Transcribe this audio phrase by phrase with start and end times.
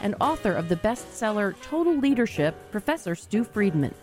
[0.00, 3.94] and author of the bestseller Total Leadership, Professor Stew Friedman.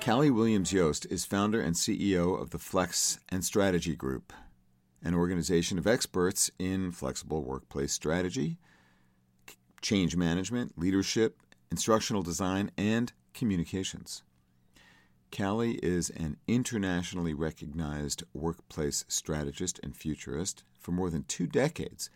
[0.00, 4.32] Cali Williams Yost is founder and CEO of the Flex and Strategy Group,
[5.02, 8.58] an organization of experts in flexible workplace strategy,
[9.80, 11.38] change management, leadership,
[11.70, 14.22] instructional design, and communications.
[15.30, 20.62] Cali is an internationally recognized workplace strategist and futurist.
[20.78, 22.10] For more than two decades,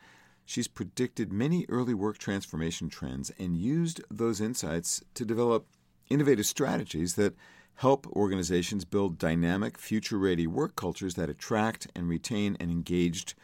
[0.46, 5.66] she's predicted many early work transformation trends and used those insights to develop
[6.08, 7.34] innovative strategies that
[7.74, 13.34] help organizations build dynamic, future ready work cultures that attract and retain an engaged,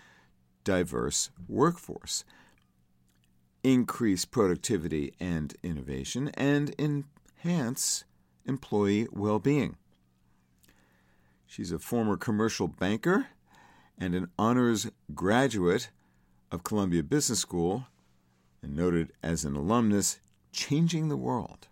[0.65, 2.25] diverse workforce,
[3.63, 8.05] increase productivity and innovation, and enhance
[8.47, 9.77] employee well being.
[11.47, 13.27] She's a former commercial banker
[13.99, 15.91] and an honors graduate
[16.53, 17.87] of Columbia Business School
[18.63, 20.21] and noted as an alumnus
[20.53, 21.69] changing the world.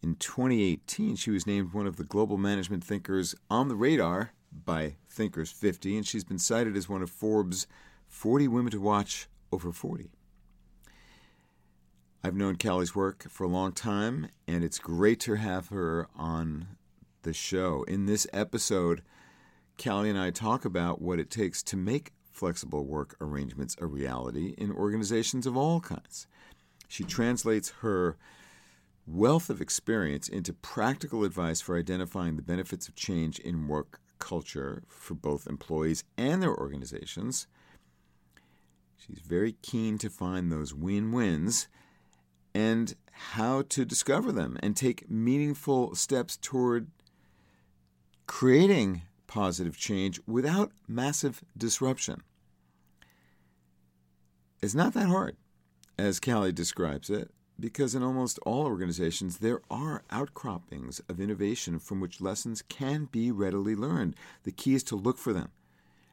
[0.00, 4.30] In 2018, she was named one of the global management thinkers on the radar
[4.64, 7.66] by Thinkers 50, and she's been cited as one of Forbes'
[8.06, 10.10] 40 women to watch over 40.
[12.22, 16.68] I've known Cali's work for a long time, and it's great to have her on
[17.22, 17.82] the show.
[17.84, 19.02] In this episode,
[19.76, 24.54] Cali and I talk about what it takes to make flexible work arrangements a reality
[24.56, 26.28] in organizations of all kinds.
[26.86, 28.16] She translates her
[29.06, 34.84] wealth of experience into practical advice for identifying the benefits of change in work culture
[34.86, 37.48] for both employees and their organizations.
[38.96, 41.68] She's very keen to find those win wins
[42.54, 46.88] and how to discover them and take meaningful steps toward
[48.26, 52.22] creating positive change without massive disruption.
[54.60, 55.36] It's not that hard,
[55.96, 57.30] as Cali describes it,
[57.60, 63.30] because in almost all organizations there are outcroppings of innovation from which lessons can be
[63.30, 64.16] readily learned.
[64.42, 65.50] The key is to look for them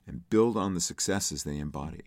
[0.05, 2.03] and build on the successes they embody.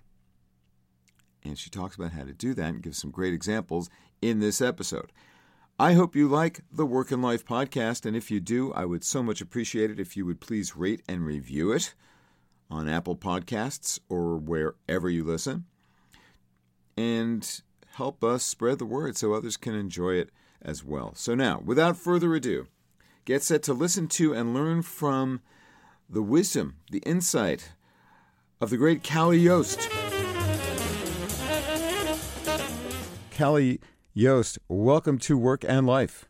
[1.45, 3.91] And she talks about how to do that and gives some great examples
[4.23, 5.13] in this episode.
[5.81, 9.05] I hope you like the Work and Life podcast, and if you do, I would
[9.05, 11.95] so much appreciate it if you would please rate and review it
[12.69, 15.67] on Apple Podcasts or wherever you listen,
[16.99, 17.61] and
[17.95, 21.15] help us spread the word so others can enjoy it as well.
[21.15, 22.67] So, now, without further ado,
[23.25, 25.41] get set to listen to and learn from
[26.11, 27.71] the wisdom, the insight
[28.61, 29.89] of the great Cali Yost.
[33.31, 33.81] Cali
[34.13, 36.27] Yost, welcome to Work and Life.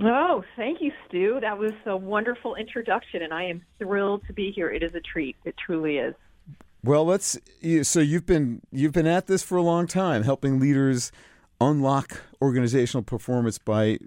[0.00, 1.38] Oh, thank you, Stew.
[1.40, 4.70] That was a wonderful introduction, and I am thrilled to be here.
[4.70, 5.34] It is a treat.
[5.44, 6.14] It truly is.
[6.84, 7.38] Well, let's.
[7.82, 11.12] So you've been you've been at this for a long time, helping leaders
[11.60, 13.98] unlock organizational performance by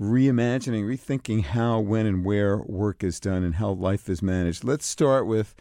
[0.00, 4.64] reimagining, rethinking how, when, and where work is done and how life is managed.
[4.64, 5.54] Let's start with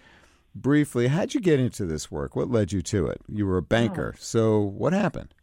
[0.53, 1.07] briefly.
[1.07, 2.37] How'd you get into this work?
[2.37, 3.19] What led you to it?
[3.27, 4.19] You were a banker, oh.
[4.19, 5.33] so what happened?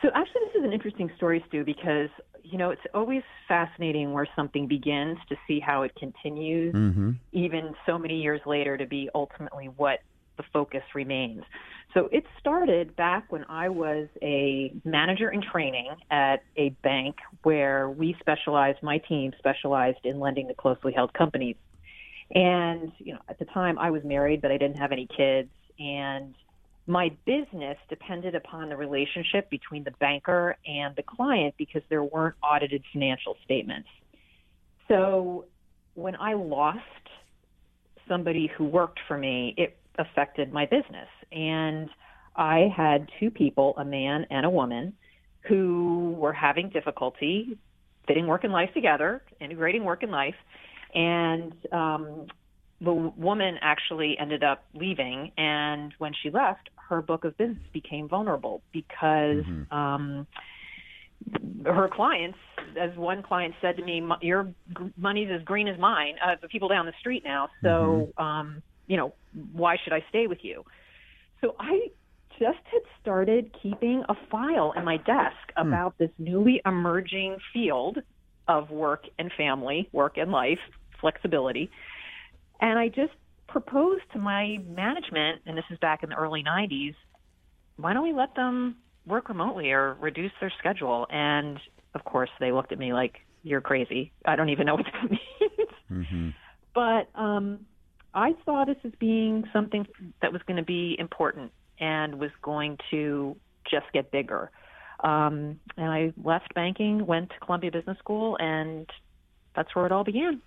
[0.00, 2.10] So actually, this is an interesting story, Stew, because
[2.50, 7.12] you know it's always fascinating where something begins to see how it continues, mm-hmm.
[7.32, 10.00] even so many years later, to be ultimately what
[10.36, 11.42] the focus remains.
[11.94, 17.88] So it started back when I was a manager in training at a bank where
[17.88, 21.56] we specialized, my team specialized in lending to closely held companies.
[22.34, 25.48] And, you know, at the time I was married, but I didn't have any kids.
[25.78, 26.34] And
[26.86, 32.36] my business depended upon the relationship between the banker and the client because there weren't
[32.42, 33.88] audited financial statements.
[34.88, 35.46] So
[35.94, 36.80] when I lost
[38.08, 41.08] somebody who worked for me, it affected my business.
[41.32, 41.88] And
[42.36, 44.92] I had two people, a man and a woman,
[45.40, 47.58] who were having difficulty
[48.06, 50.34] fitting work and life together, integrating work and life.
[50.94, 52.26] And um,
[52.80, 55.32] the woman actually ended up leaving.
[55.36, 59.76] And when she left, her book of business became vulnerable because mm-hmm.
[59.76, 60.26] um,
[61.64, 62.38] her clients,
[62.80, 64.52] as one client said to me, "Your
[64.96, 68.22] money's as green as mine." Uh, the people down the street now, so mm-hmm.
[68.22, 69.14] um, you know,
[69.52, 70.64] why should I stay with you?
[71.40, 71.90] So I
[72.38, 75.68] just had started keeping a file in my desk Hmm.
[75.68, 77.98] about this newly emerging field
[78.48, 80.60] of work and family, work and life,
[81.00, 81.70] flexibility.
[82.60, 83.12] And I just
[83.48, 86.94] proposed to my management, and this is back in the early 90s,
[87.76, 88.76] why don't we let them
[89.06, 91.06] work remotely or reduce their schedule?
[91.10, 91.58] And
[91.94, 94.12] of course, they looked at me like, you're crazy.
[94.24, 95.70] I don't even know what that means.
[95.90, 96.28] Mm-hmm.
[96.74, 97.60] But um,
[98.12, 99.86] I saw this as being something
[100.20, 103.36] that was going to be important and was going to
[103.70, 104.50] just get bigger.
[105.00, 108.88] Um, and I left banking, went to Columbia Business School, and
[109.54, 110.40] that's where it all began.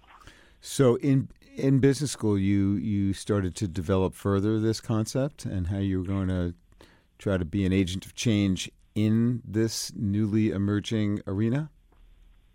[0.62, 5.80] So in in business school, you you started to develop further this concept and how
[5.80, 6.54] you were going to
[7.18, 11.70] try to be an agent of change in this newly emerging arena.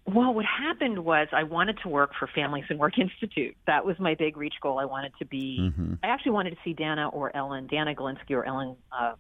[0.07, 3.57] Well, what happened was I wanted to work for Families and Work Institute.
[3.67, 4.79] That was my big reach goal.
[4.79, 5.59] I wanted to be.
[5.61, 5.95] Mm-hmm.
[6.03, 9.15] I actually wanted to see Dana or Ellen, Dana Galinsky or Ellen, uh,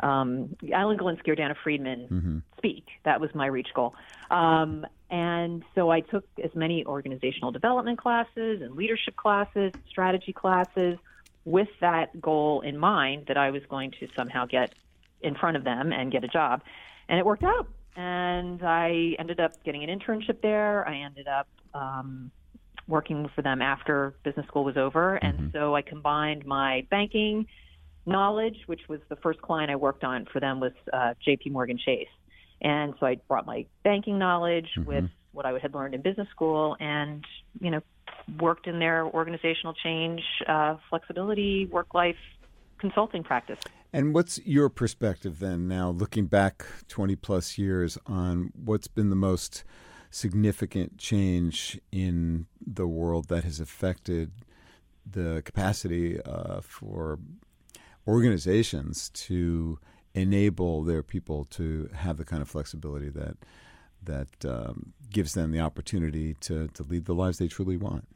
[0.00, 2.38] um, Ellen Galinsky or Dana Friedman Mm-hmm.
[2.56, 2.84] speak.
[3.04, 3.94] That was my reach goal.
[4.30, 10.98] Um, and so I took as many organizational development classes and leadership classes, strategy classes,
[11.44, 14.74] with that goal in mind that I was going to somehow get
[15.22, 16.62] in front of them and get a job.
[17.08, 17.66] And it worked out.
[17.96, 20.86] And I ended up getting an internship there.
[20.86, 22.30] I ended up um,
[22.86, 25.16] working for them after business school was over.
[25.16, 27.46] And so I combined my banking
[28.08, 31.50] knowledge, which was the first client I worked on for them was uh, J.P.
[31.50, 32.08] Morgan Chase.
[32.60, 36.76] And so I brought my banking knowledge with what I had learned in business school,
[36.80, 37.24] and
[37.60, 37.80] you know,
[38.40, 42.16] worked in their organizational change, uh, flexibility, work-life
[42.78, 43.58] consulting practice.
[43.92, 49.16] And what's your perspective then now, looking back 20 plus years on what's been the
[49.16, 49.64] most
[50.10, 54.32] significant change in the world that has affected
[55.10, 57.18] the capacity uh, for
[58.08, 59.78] organizations to
[60.14, 63.36] enable their people to have the kind of flexibility that
[64.02, 68.06] that um, gives them the opportunity to, to lead the lives they truly want?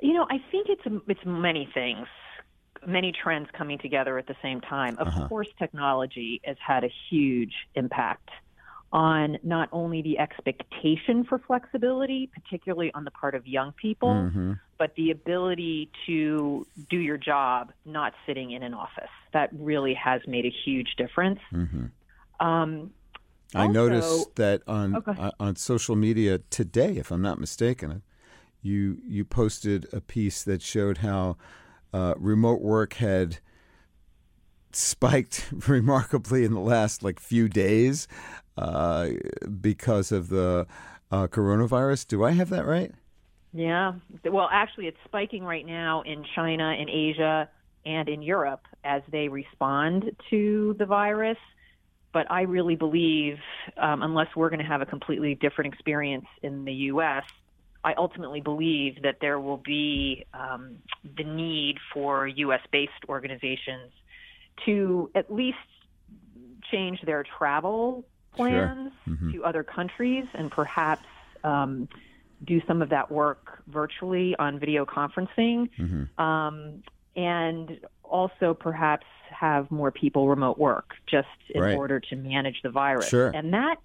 [0.00, 2.06] You know, I think it's it's many things,
[2.86, 4.96] many trends coming together at the same time.
[4.98, 5.28] Of Uh-huh.
[5.28, 8.28] course, technology has had a huge impact
[8.92, 14.52] on not only the expectation for flexibility, particularly on the part of young people, Mm-hmm.
[14.78, 19.10] but the ability to do your job not sitting in an office.
[19.34, 21.40] That really has made a huge difference.
[21.52, 22.46] Mm-hmm.
[22.46, 22.90] Um,
[23.54, 28.02] I Also- noticed that on Oh, uh, on social media today, if I'm not mistaken,
[28.62, 31.36] you you posted a piece that showed how
[31.92, 33.38] uh, remote work had
[34.72, 38.06] spiked remarkably in the last like few days
[38.58, 39.10] uh,
[39.60, 40.66] because of the
[41.10, 42.06] uh, coronavirus.
[42.08, 42.92] Do I have that right?
[43.52, 43.94] Yeah.
[44.24, 47.48] Well, actually, it's spiking right now in China, in Asia,
[47.86, 51.38] and in Europe as they respond to the virus.
[52.12, 53.38] But I really believe,
[53.76, 57.24] um, unless we're going to have a completely different experience in the U.S.,
[57.84, 60.78] I ultimately believe that there will be um,
[61.16, 62.60] the need for U.S.
[62.72, 63.92] based organizations
[64.66, 65.56] to at least
[66.70, 68.04] change their travel
[68.38, 69.32] plans Mhm.
[69.32, 71.06] to other countries and perhaps
[71.44, 71.88] um,
[72.44, 76.18] do some of that work virtually on video conferencing, Mhm.
[76.18, 76.82] um,
[77.16, 81.76] and also perhaps have more people remote work just in Right.
[81.76, 83.08] order to manage the virus.
[83.08, 83.30] Sure.
[83.34, 83.78] And that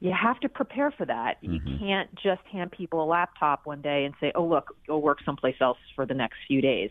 [0.00, 1.40] you have to prepare for that.
[1.42, 1.52] Mhm.
[1.52, 5.20] You can't just hand people a laptop one day and say, "Oh, look, go work
[5.22, 6.90] someplace else for the next few days."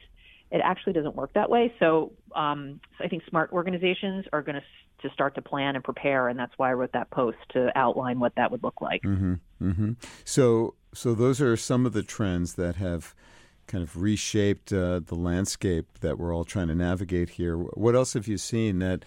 [0.50, 1.74] It actually doesn't work that way.
[1.80, 4.64] So, um, so I think smart organizations are going to
[5.01, 8.20] to start to plan and prepare, and that's why I wrote that post to outline
[8.20, 9.01] what that would look like.
[9.03, 9.34] Mm-hmm.
[9.62, 9.91] Mm-hmm.
[10.24, 13.13] So, so those are some of the trends that have
[13.67, 17.55] kind of reshaped uh, the landscape that we're all trying to navigate here.
[17.55, 19.05] What else have you seen that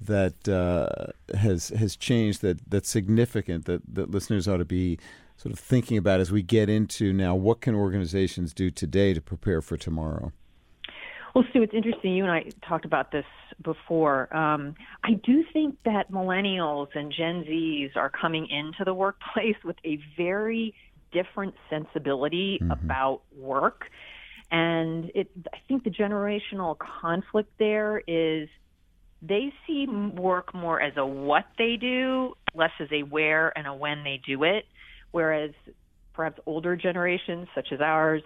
[0.00, 4.98] that uh, has has changed that that's significant that that listeners ought to be
[5.36, 7.34] sort of thinking about as we get into now?
[7.34, 10.32] What can organizations do today to prepare for tomorrow?
[11.34, 12.14] Well, Sue, it's interesting.
[12.14, 13.24] You and I talked about this
[13.62, 14.34] before.
[14.36, 19.76] Um, I do think that millennials and Gen Zs are coming into the workplace with
[19.84, 20.74] a very
[21.12, 23.82] different sensibility about work.
[24.50, 28.48] And it, I think the generational conflict there is
[29.22, 33.74] they see work more as a what they do, less as a where and a
[33.74, 34.64] when they do it.
[35.12, 35.50] Whereas
[36.14, 38.22] perhaps older generations, such as ours,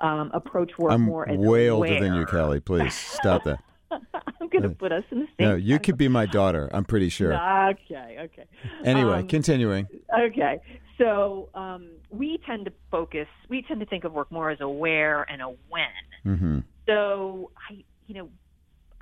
[0.00, 2.26] um, approach work I'm more as way a older than you.
[2.26, 2.60] Kelly.
[2.60, 3.60] Please stop that.
[3.90, 5.48] I'm going to put us in the same.
[5.48, 6.68] No, you could be my daughter.
[6.72, 7.32] I'm pretty sure.
[7.66, 8.44] Okay, okay.
[8.84, 9.88] Anyway, Um, continuing.
[10.16, 10.60] Okay.
[10.98, 14.68] So um, we tend to focus, we tend to think of work more as a
[14.68, 15.88] where and a when.
[16.24, 16.58] Mm-hmm.
[16.86, 18.28] So I, you know,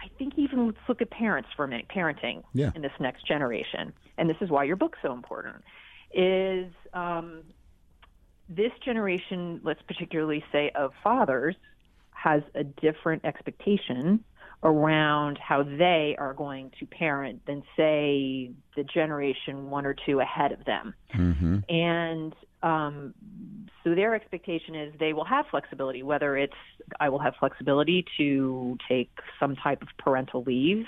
[0.01, 2.71] I I think even let's look at parents for a minute, parenting yeah.
[2.75, 5.57] in this next generation, and this is why your book's so important.
[6.13, 7.43] Is um,
[8.49, 11.57] this generation, let's particularly say of fathers,
[12.11, 14.25] has a different expectation
[14.63, 20.53] around how they are going to parent than say the generation one or two ahead
[20.53, 20.95] of them.
[21.15, 21.59] Mm-hmm.
[21.69, 23.15] And um,
[23.83, 26.55] so their expectation is they will have flexibility, whether it's
[26.99, 30.87] I will have flexibility to take some type of parental leave,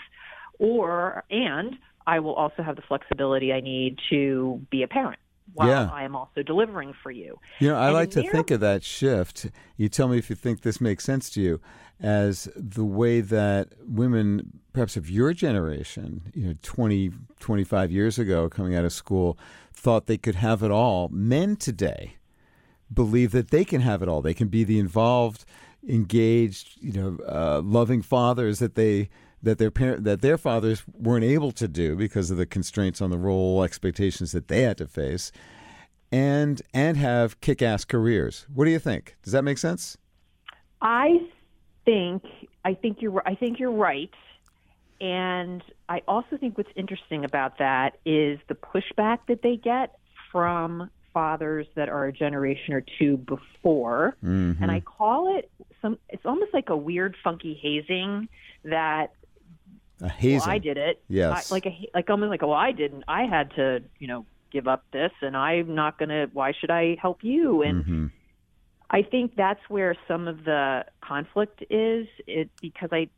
[0.59, 5.19] or and I will also have the flexibility I need to be a parent
[5.55, 5.91] while Yeah.
[5.93, 7.39] I am also delivering for you.
[7.61, 9.47] You know, I And like to think of that shift.
[9.77, 11.61] You tell me if you think this makes sense to you
[12.01, 17.11] as the way that women, perhaps of your generation, you know, 20,
[17.41, 19.39] 25 years ago, coming out of school,
[19.73, 21.09] thought they could have it all.
[21.09, 22.17] Men today
[22.93, 24.21] believe that they can have it all.
[24.23, 25.45] They can be the involved,
[25.89, 29.09] engaged, you know, uh, loving fathers that they
[29.47, 33.11] that their parent that their fathers weren't able to do because of the constraints on
[33.11, 35.33] the role expectations that they had to face
[36.13, 38.47] and and have kick-ass careers.
[38.55, 39.17] What do you think?
[39.23, 39.97] Does that make sense?
[40.83, 41.19] I
[41.85, 42.23] think
[42.65, 44.11] I think you're I think you're right,
[45.01, 49.99] and I also think what's interesting about that is the pushback that they get
[50.33, 54.63] from fathers that are a generation or two before, Mm-hmm.
[54.63, 55.51] and I call it
[55.81, 55.99] some.
[56.09, 58.29] It's almost like a weird, funky hazing
[58.65, 59.13] that
[60.03, 60.41] A hazing.
[60.41, 61.03] well, I did it.
[61.09, 61.51] Yes.
[61.51, 63.05] I, like a like almost like well, I didn't.
[63.09, 66.27] I had to you know give up this, and I'm not gonna.
[66.33, 67.63] Why should I help you?
[67.63, 68.11] And Mhm.
[68.91, 72.07] I think that's where some of the conflict is.
[72.27, 73.09] It because I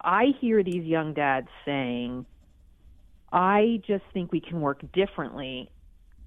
[0.00, 2.26] I hear these young dads saying,
[3.32, 5.70] I just think we can work differently.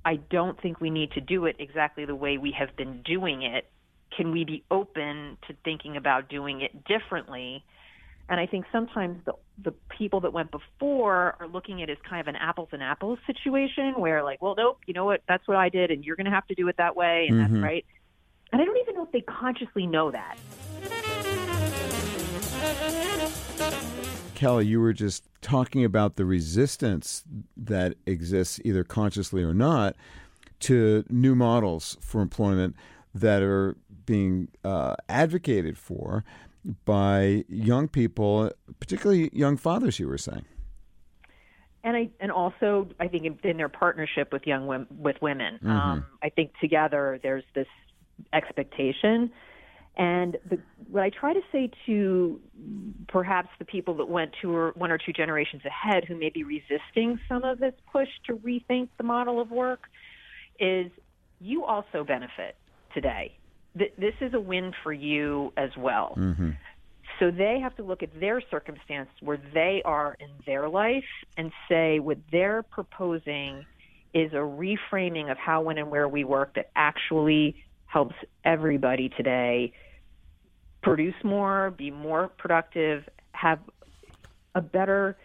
[0.06, 3.42] I don't think we need to do it exactly the way we have been doing
[3.42, 3.70] it.
[4.16, 7.64] Can we be open to thinking about doing it differently?
[8.30, 11.98] And I think sometimes the the people that went before are looking at it as
[12.08, 15.46] kind of an apples and apples situation where like, well, nope, you know what, that's
[15.48, 17.50] what I did and you're gonna have to do it that way and Mhm.
[17.50, 17.86] that's right.
[18.54, 20.38] And I don't even know if they consciously know that.
[24.36, 27.26] Kelly, you were just talking about the resistance
[27.58, 29.96] that exists, either consciously or not,
[30.62, 32.76] to new models for employment
[33.14, 36.24] that are being uh, advocated for
[36.86, 40.00] by young people, particularly young fathers.
[40.00, 40.46] You were saying,
[41.84, 45.60] and I and also I think in, in their partnership with young women, with women,
[45.66, 47.68] um, I think together there's this
[48.34, 49.32] expectation,
[49.96, 52.40] and the, what I try to say to
[53.08, 56.44] perhaps the people that went two or one or two generations ahead who may be
[56.44, 59.84] resisting some of this push to rethink the model of work
[60.60, 60.92] is
[61.40, 62.56] you also benefit
[62.94, 63.39] today.
[63.80, 66.14] Th- this is a win for you as well.
[66.18, 66.52] mm-hmm.
[67.20, 71.04] So they have to look at their circumstance where they are in their life
[71.36, 73.66] and say what they're proposing
[74.14, 77.56] is a reframing of how, when, and where we work that actually
[77.88, 79.74] helps everybody today
[80.82, 83.60] produce more, be more productive, have
[84.56, 85.18] a better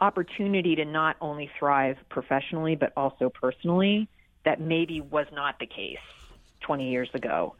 [0.00, 4.08] opportunity to not only thrive professionally but also personally
[4.44, 5.98] that maybe was not the case
[6.60, 7.54] 20 years ago.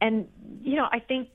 [0.00, 0.28] And
[0.62, 1.28] you know, I think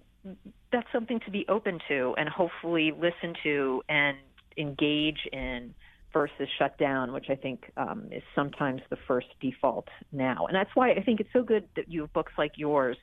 [0.72, 4.17] that's something to be open to and hopefully listen to and
[4.58, 5.74] engage in
[6.12, 10.46] versus shut down, which I think um, is sometimes the first default now.
[10.48, 12.98] And that's why I think it's so good that you have books like yours,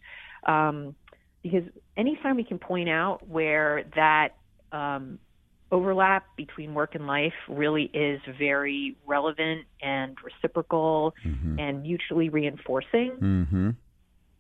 [0.47, 0.95] um,
[1.43, 1.63] because
[1.97, 4.31] anytime we can point out where that
[4.73, 5.19] um,
[5.73, 11.15] overlap between work and life really is very relevant and reciprocal
[11.59, 13.71] and mutually reinforcing, Mm-hmm.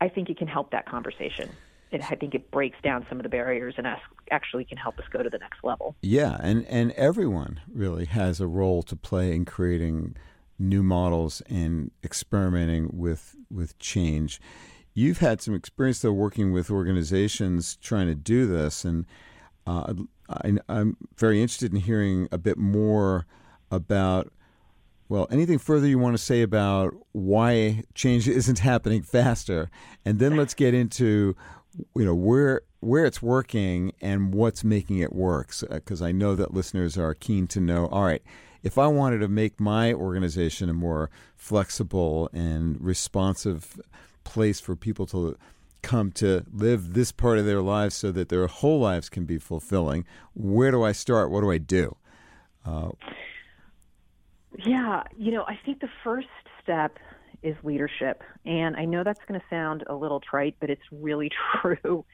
[0.00, 1.48] I think it can help that conversation.
[1.90, 3.86] And I think it breaks down some of the barriers and
[4.30, 5.96] actually can help us go to the next level.
[6.02, 10.16] Yeah, and, and everyone really has a role to play in creating
[10.58, 14.40] new models and experimenting with with change.
[14.94, 19.06] You've had some experience though working with organizations trying to do this, and
[19.66, 19.94] uh,
[20.28, 23.26] I, I'm very interested in hearing a bit more
[23.70, 24.32] about.
[25.08, 29.70] Well, anything further you want to say about why change isn't happening faster,
[30.04, 31.36] and then let's get into
[31.94, 36.54] you know where where it's working and what's making it work because i know that
[36.54, 38.22] listeners are keen to know all right
[38.62, 43.80] if i wanted to make my organization a more flexible and responsive
[44.24, 45.36] place for people to
[45.82, 49.38] come to live this part of their lives so that their whole lives can be
[49.38, 50.04] fulfilling
[50.34, 51.96] where do i start what do i do
[52.66, 52.90] uh,
[54.64, 56.28] Yeah, you know, I think the first
[56.62, 56.98] step
[57.42, 58.22] is leadership.
[58.44, 61.30] And I know that's going to sound a little trite, but it's really
[61.60, 62.04] true.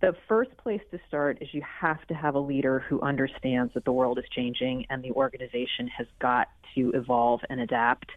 [0.00, 3.84] the first place to start is you have to have a leader who understands that
[3.84, 8.10] the world is changing and the organization has got to evolve and adapt.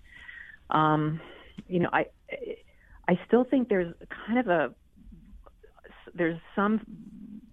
[0.69, 1.21] Um,
[1.67, 2.05] you know, I
[3.07, 3.93] I still think there's
[4.25, 4.73] kind of a
[6.13, 6.81] there's some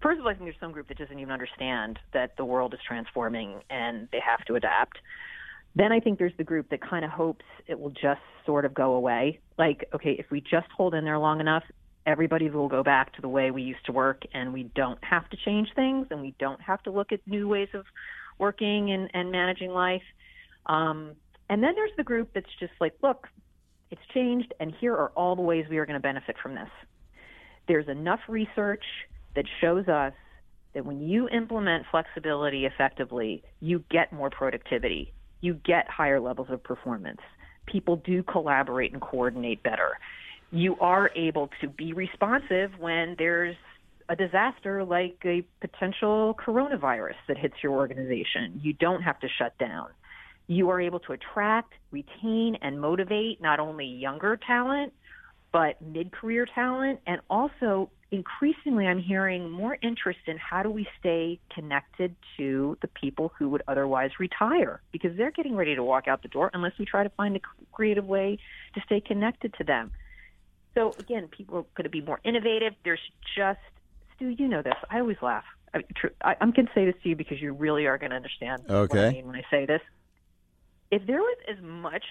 [0.01, 2.73] first of all I think there's some group that doesn't even understand that the world
[2.73, 4.97] is transforming and they have to adapt.
[5.75, 8.73] Then I think there's the group that kind of hopes it will just sort of
[8.73, 9.39] go away.
[9.57, 11.63] Like, okay, if we just hold in there long enough,
[12.05, 15.29] everybody will go back to the way we used to work and we don't have
[15.29, 17.85] to change things and we don't have to look at new ways of
[18.39, 20.01] working and, and managing life.
[20.65, 21.11] Um,
[21.49, 23.27] and then there's the group that's just like, look,
[23.91, 26.69] it's changed and here are all the ways we are going to benefit from this.
[27.67, 28.83] There's enough research
[29.35, 30.13] that shows us
[30.73, 36.63] that when you implement flexibility effectively, you get more productivity, you get higher levels of
[36.63, 37.21] performance.
[37.65, 39.97] People do collaborate and coordinate better
[40.51, 43.55] you are able to be responsive when there's
[44.07, 48.59] a disaster like a potential coronavirus that hits your organization.
[48.61, 49.89] You don't have to shut down.
[50.49, 54.93] You are able to attract, retain, and motivate not only younger talent,
[55.51, 57.01] but mid career talent.
[57.05, 62.87] And also, increasingly, I'm hearing more interest in how do we stay connected to the
[62.87, 66.73] people who would otherwise retire because they're getting ready to walk out the door unless
[66.79, 67.39] we try to find a
[67.71, 68.39] creative way
[68.73, 69.91] to stay connected to them.
[70.73, 72.73] So again, people are going to be more innovative.
[72.83, 72.99] There's
[73.37, 73.59] just
[74.15, 74.73] Stew, you know this.
[74.89, 75.45] I always laugh.
[75.75, 78.63] I, I'm going to say this to you because you really are going to understand
[78.67, 78.97] okay.
[78.97, 79.81] what I mean when I say this.
[80.91, 82.03] If there was as much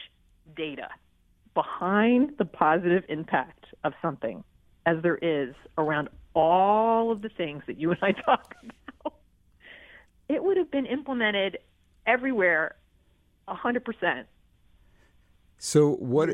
[0.56, 0.88] data
[1.54, 4.44] behind the positive impact of something
[4.87, 9.14] as there is around all of the things that you and I talk about,
[10.28, 11.58] it would have been implemented
[12.06, 12.76] everywhere,
[13.49, 14.28] a hundred percent
[15.58, 16.30] so what?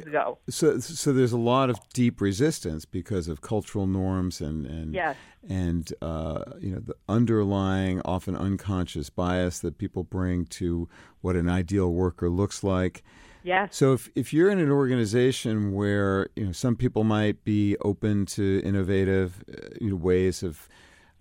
[0.51, 5.17] So so there's a lot of deep resistance because of cultural norms and and yes.
[5.49, 10.89] and uh, you know the underlying, often unconscious bias that people bring to
[11.23, 13.03] what an ideal worker looks like.
[13.43, 13.69] Yeah.
[13.71, 18.27] So if if you're in an organization where you know some people might be open
[18.27, 20.69] to innovative uh, you know, ways of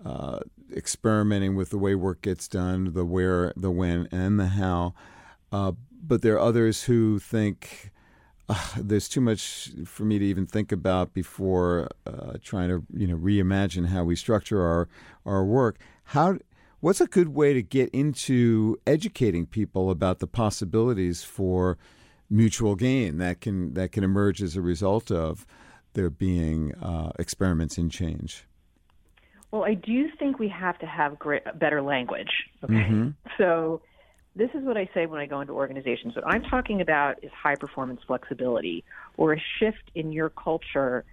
[0.05, 0.39] uh,
[0.75, 4.93] experimenting with the way work gets done, the where, the when, and the how.
[5.53, 5.71] Uh,
[6.05, 7.92] but there are others who think
[8.49, 13.07] uh, there's too much for me to even think about before uh, trying to you
[13.07, 14.87] know reimagine how we structure our
[15.25, 15.77] our work.
[16.05, 16.37] How
[16.79, 21.77] what's a good way to get into educating people about the possibilities for
[22.29, 25.45] mutual gain that can that can emerge as a result of
[25.93, 28.45] there being uh, experiments in change?
[29.51, 32.31] Well, I do think we have to have great, better language.
[32.63, 33.09] Okay, mm-hmm.
[33.37, 33.81] so
[34.35, 36.15] this is what I say when I go into organizations.
[36.15, 38.83] What I'm talking about is high performance flexibility
[39.17, 41.05] or a shift in your culture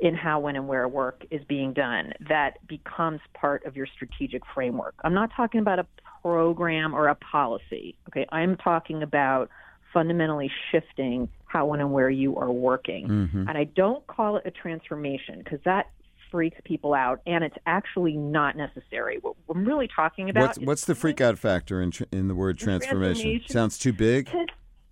[0.00, 4.42] in how, when, and where work is being done that becomes part of your strategic
[4.54, 4.94] framework.
[5.02, 5.86] I'm not talking about a
[6.22, 7.96] program or a policy.
[8.08, 9.50] Okay, I'm talking about
[9.92, 13.08] fundamentally shifting how, when, and where you are working.
[13.08, 13.48] Mm-hmm.
[13.48, 15.90] And I don't call it a transformation because that
[16.30, 19.18] freaks people out, and it's actually not necessary.
[19.20, 20.48] What I'm really talking about.
[20.48, 23.22] What's, what's the freak out factor in in the word transformation?
[23.22, 23.48] transformation?
[23.48, 24.28] Sounds too big.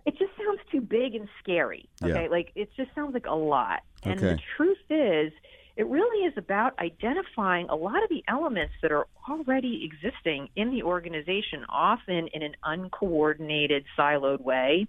[0.05, 1.89] It just sounds too big and scary.
[2.01, 2.29] Okay, yeah.
[2.29, 3.81] like it just sounds like a lot.
[4.03, 4.35] And okay.
[4.35, 5.33] the truth is,
[5.75, 10.71] it really is about identifying a lot of the elements that are already existing in
[10.71, 14.87] the organization, often in an uncoordinated, siloed way.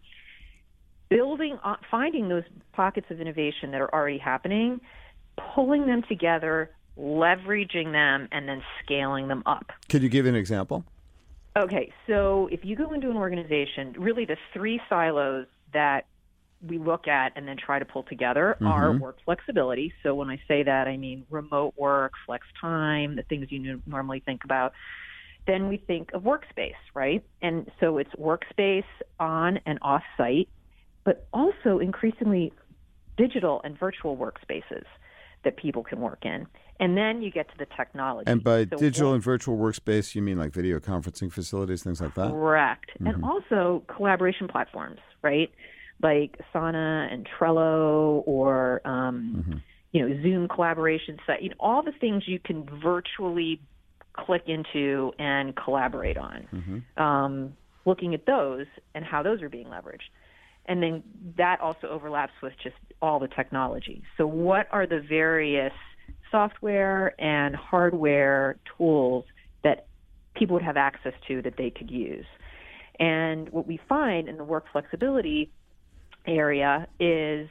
[1.11, 4.81] Building, uh, finding those pockets of innovation that are already happening,
[5.55, 9.72] pulling them together, leveraging them, and then scaling them up.
[9.88, 10.85] Could you give an example?
[11.57, 16.07] Okay, so if you go into an organization, really the three silos that
[16.66, 18.66] we look at and then try to pull together mm-hmm.
[18.66, 19.92] are work flexibility.
[20.03, 24.20] So when I say that, I mean remote work, flex time, the things you normally
[24.20, 24.72] think about.
[25.46, 27.24] Then we think of workspace, right?
[27.40, 28.85] And so it's workspace
[29.18, 30.48] on and off site,
[31.05, 32.53] but also increasingly
[33.16, 34.85] digital and virtual workspaces
[35.44, 36.46] that people can work in.
[36.81, 38.31] And then you get to the technology.
[38.31, 42.14] And by so digital and virtual workspace, you mean like video conferencing facilities, things like
[42.14, 42.31] that?
[42.31, 42.90] Correct.
[42.94, 43.07] Mm-hmm.
[43.07, 45.51] And also collaboration platforms, right?
[46.03, 49.59] Like Asana and Trello or, um, mm-hmm.
[49.92, 53.61] you know, Zoom collaboration site, you know, all the things you can virtually
[54.12, 56.46] click into and collaborate on.
[56.55, 57.03] Mm-hmm.
[57.03, 60.11] Um, looking at those and how those are being leveraged.
[60.69, 61.03] And then
[61.39, 64.03] that also overlaps with just all the technology.
[64.19, 65.73] So, what are the various
[66.31, 69.25] software and hardware tools
[69.65, 69.87] that
[70.35, 72.27] people would have access to that they could use?
[73.01, 75.51] And what we find in the work flexibility
[76.27, 77.49] area is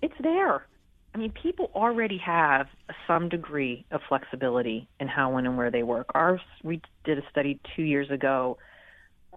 [0.00, 0.66] it's there.
[1.14, 2.66] I mean, people already have
[3.08, 6.10] some degree of flexibility in how, when, and where they work.
[6.14, 8.58] Ours, we did a study two years ago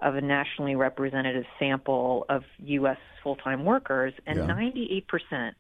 [0.02, 2.98] of a nationally representative sample of U.S.
[3.24, 4.46] full time workers, and yeah.
[4.46, 5.52] 98%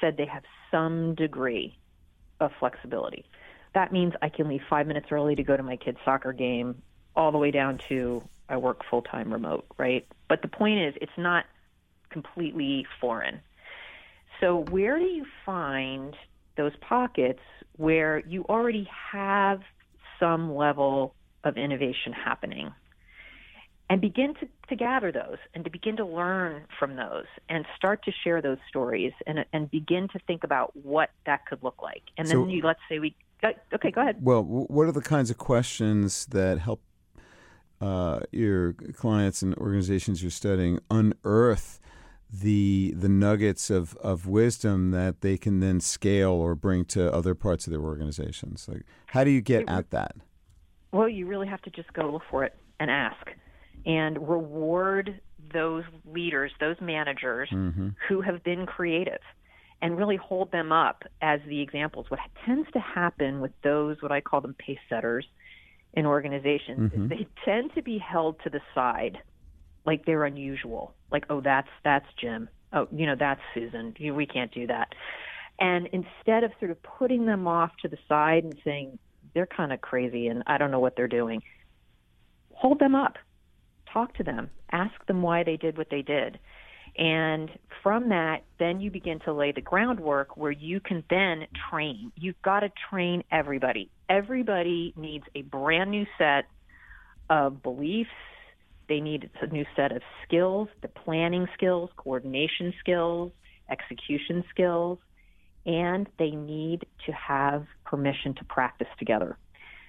[0.00, 1.76] said they have some degree
[2.40, 3.24] of flexibility.
[3.74, 6.82] That means I can leave five minutes early to go to my kid's soccer game,
[7.16, 10.06] all the way down to I work full time remote, right?
[10.28, 11.44] But the point is, it's not
[12.10, 13.40] completely foreign.
[14.40, 16.14] So, where do you find
[16.56, 17.40] those pockets
[17.76, 19.60] where you already have
[20.20, 22.70] some level of innovation happening?
[23.90, 28.02] And begin to, to gather those and to begin to learn from those and start
[28.04, 32.02] to share those stories and, and begin to think about what that could look like.
[32.16, 33.14] And then so, you, let's say we,
[33.72, 34.16] okay, go ahead.
[34.20, 36.80] Well, what are the kinds of questions that help
[37.80, 41.80] uh, your clients and organizations you're studying unearth
[42.32, 47.34] the the nuggets of, of wisdom that they can then scale or bring to other
[47.34, 48.66] parts of their organizations?
[48.68, 50.16] Like, how do you get it, at that?
[50.92, 53.26] Well, you really have to just go look for it and ask
[53.86, 55.20] and reward
[55.52, 57.88] those leaders, those managers mm-hmm.
[58.08, 59.20] who have been creative
[59.82, 62.06] and really hold them up as the examples.
[62.08, 65.26] What tends to happen with those, what I call them pace setters
[65.92, 67.04] in organizations, mm-hmm.
[67.04, 69.18] is they tend to be held to the side
[69.84, 70.94] like they're unusual.
[71.10, 72.48] Like, oh, that's that's Jim.
[72.72, 73.94] Oh, you know, that's Susan.
[74.00, 74.94] We can't do that.
[75.58, 78.98] And instead of sort of putting them off to the side and saying
[79.34, 81.42] they're kind of crazy and I don't know what they're doing,
[82.52, 83.18] hold them up
[83.94, 86.38] talk to them, ask them why they did what they did.
[86.96, 87.50] And
[87.82, 92.12] from that, then you begin to lay the groundwork where you can then train.
[92.16, 93.90] You've got to train everybody.
[94.08, 96.44] Everybody needs a brand new set
[97.28, 98.10] of beliefs.
[98.88, 103.32] They need a new set of skills, the planning skills, coordination skills,
[103.70, 104.98] execution skills,
[105.66, 109.38] and they need to have permission to practice together.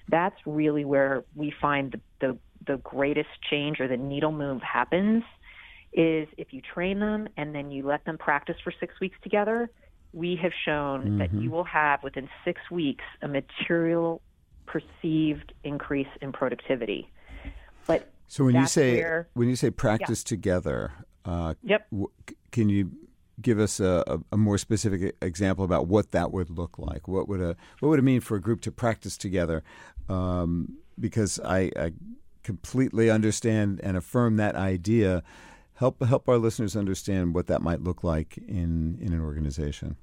[0.07, 5.23] That's really where we find the, the the greatest change or the needle move happens
[5.93, 9.69] is if you train them and then you let them practice for six weeks together,
[10.13, 11.17] we have shown mm-hmm.
[11.19, 14.21] that you will have within six weeks a material
[14.65, 17.09] perceived increase in productivity.
[17.87, 20.29] But so when you say where, when you say practice yeah.
[20.29, 20.91] together,
[21.23, 21.87] uh, yep.
[21.91, 22.11] W-
[22.51, 22.91] can you
[23.41, 27.07] give us a, a, a, more specific example about what that would look like?
[27.07, 29.63] What would a what would it mean for a group to practice together?
[30.09, 31.91] Um, because I, I
[32.45, 35.23] completely understand and affirm that idea,
[35.73, 39.97] help help our listeners understand what that might look like in in an organization.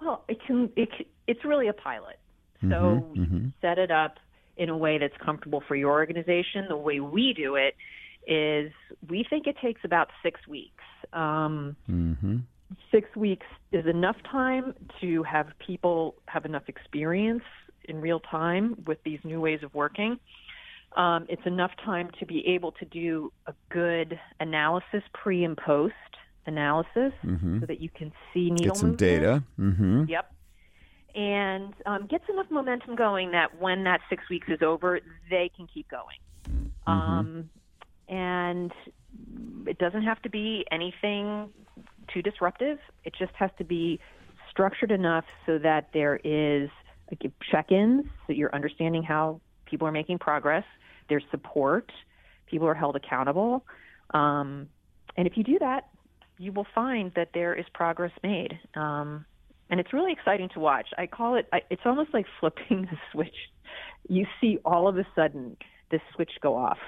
[0.00, 0.70] Well, it can.
[0.76, 0.90] It,
[1.26, 2.18] it's really a pilot.
[2.60, 3.46] So mm-hmm, mm-hmm.
[3.60, 4.18] set it up
[4.56, 6.66] in a way that's comfortable for your organization.
[6.68, 7.74] The way we do it
[8.26, 8.72] is
[9.08, 10.84] we think it takes about six weeks.
[11.12, 12.38] Um, mm-hmm.
[12.90, 17.44] Six weeks is enough time to have people have enough experience
[17.84, 20.18] in real time with these new ways of working
[20.96, 25.94] um, it's enough time to be able to do a good analysis, pre and post
[26.46, 27.60] analysis, mm-hmm.
[27.60, 28.98] so that you can see needle Get some movement.
[28.98, 29.42] data.
[29.58, 30.04] Mm-hmm.
[30.08, 30.32] Yep.
[31.14, 35.66] And um, gets enough momentum going that when that six weeks is over, they can
[35.72, 36.18] keep going.
[36.86, 36.90] Mm-hmm.
[36.90, 37.50] Um,
[38.08, 38.72] and
[39.66, 41.50] it doesn't have to be anything
[42.12, 42.78] too disruptive.
[43.04, 43.98] It just has to be
[44.50, 46.70] structured enough so that there is
[47.10, 50.64] like check-ins, so you're understanding how people are making progress
[51.08, 51.90] there's support,
[52.46, 53.64] people are held accountable.
[54.14, 54.68] Um,
[55.16, 55.88] and if you do that,
[56.38, 58.58] you will find that there is progress made.
[58.74, 59.24] Um,
[59.70, 60.88] and it's really exciting to watch.
[60.96, 63.36] I call it, I, it's almost like flipping the switch.
[64.08, 65.56] You see all of a sudden
[65.90, 66.78] this switch go off.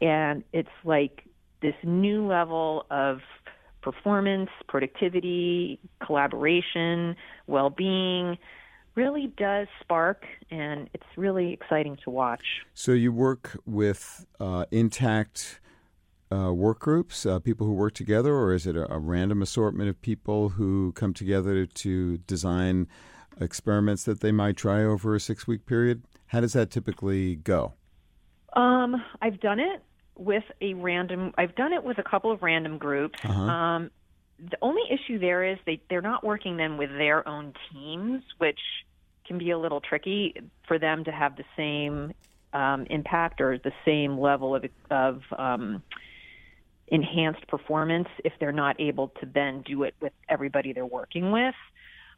[0.00, 1.24] And it's like
[1.60, 3.18] this new level of
[3.82, 8.38] performance, productivity, collaboration, well being
[8.98, 12.42] really does spark, and it's really exciting to watch.
[12.74, 15.60] So you work with uh, intact
[16.32, 19.88] uh, work groups, uh, people who work together, or is it a, a, random assortment
[19.88, 22.88] of people who come together to design
[23.40, 26.02] experiments that they might try over a six week period?
[26.26, 27.74] How does that typically go?
[28.54, 29.80] Um, I've done it
[30.16, 31.32] with a random.
[31.38, 33.18] I've done it with a couple of random groups.
[33.24, 33.40] Uh-huh.
[33.40, 33.90] Um,
[34.38, 38.60] the only issue there is they they're not working then with their own teams, which
[39.26, 40.34] can be a little tricky
[40.66, 42.12] for them to have the same
[42.52, 45.82] um, impact or the same level of of um,
[46.88, 51.54] enhanced performance if they're not able to then do it with everybody they're working with.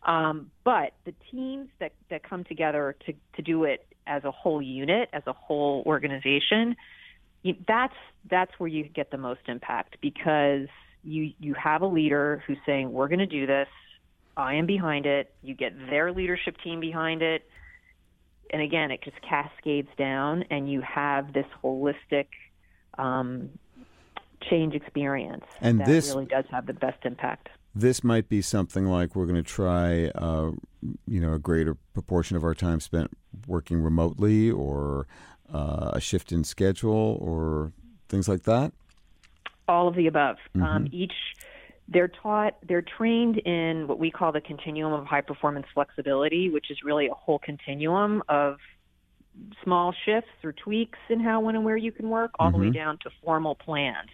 [0.02, 4.62] Um, but the teams that, that come together to, to do it as a whole
[4.62, 6.76] unit, as a whole organization,
[7.66, 7.94] that's
[8.30, 10.68] that's where you get the most impact because
[11.02, 13.68] you you have a leader who's saying we're going to do this
[14.40, 15.32] I am behind it.
[15.42, 17.48] You get their leadership team behind it.
[18.52, 22.26] And again, it just cascades down, and you have this holistic
[22.98, 23.50] um,
[24.42, 27.48] change experience and that this really does have the best impact.
[27.74, 30.50] This might be something like we're going to try, uh,
[31.06, 35.06] you know, a greater proportion of our time spent working remotely, or
[35.52, 37.72] uh, a shift in schedule, or
[38.08, 38.72] things like that.
[39.70, 40.37] All of the above.
[40.56, 40.62] Mm-hmm.
[40.62, 41.16] Um, each
[41.92, 46.70] they're taught, they're trained in what we call the continuum of high performance flexibility, which
[46.70, 48.59] is really a whole continuum of
[49.64, 52.61] small shifts or tweaks in how, when, and where you can work, all Mm-hmm.
[52.61, 54.11] the way down to formal plans.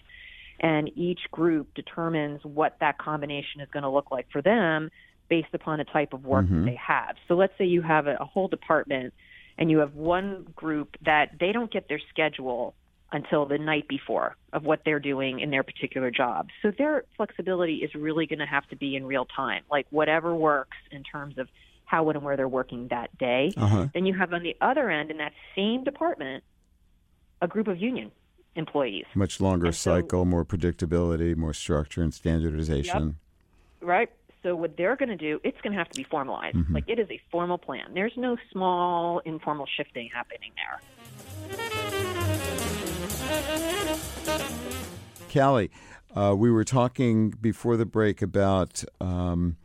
[0.61, 4.91] And each group determines what that combination is going to look like for them
[5.29, 6.65] based upon the type of work Mm-hmm.
[6.65, 7.17] that they have.
[7.29, 9.13] So let's say you have a, a whole department
[9.59, 12.75] and you have one group that they don't get their schedule
[13.13, 16.49] until the night before of what they're doing in their particular job.
[16.63, 20.35] So their flexibility is really going to have to be in real time, like whatever
[20.35, 21.49] works in terms of
[21.85, 23.53] how, when, and where they're working that day.
[23.57, 23.87] Uh-huh.
[23.95, 26.43] Then you have on the other end in that same department
[27.41, 28.11] a group of union
[28.57, 33.17] employees, Much longer so- cycle, more predictability, more structure and standardization.
[33.81, 34.11] right?
[34.43, 36.57] So what they're going to do, it's going to have to be formalized.
[36.57, 36.75] Mm-hmm.
[36.75, 37.91] Like it is a formal plan.
[37.95, 41.86] There's no small informal shifting happening there.
[45.29, 45.71] Cali,
[46.15, 49.57] uh, we were talking before the break about, um,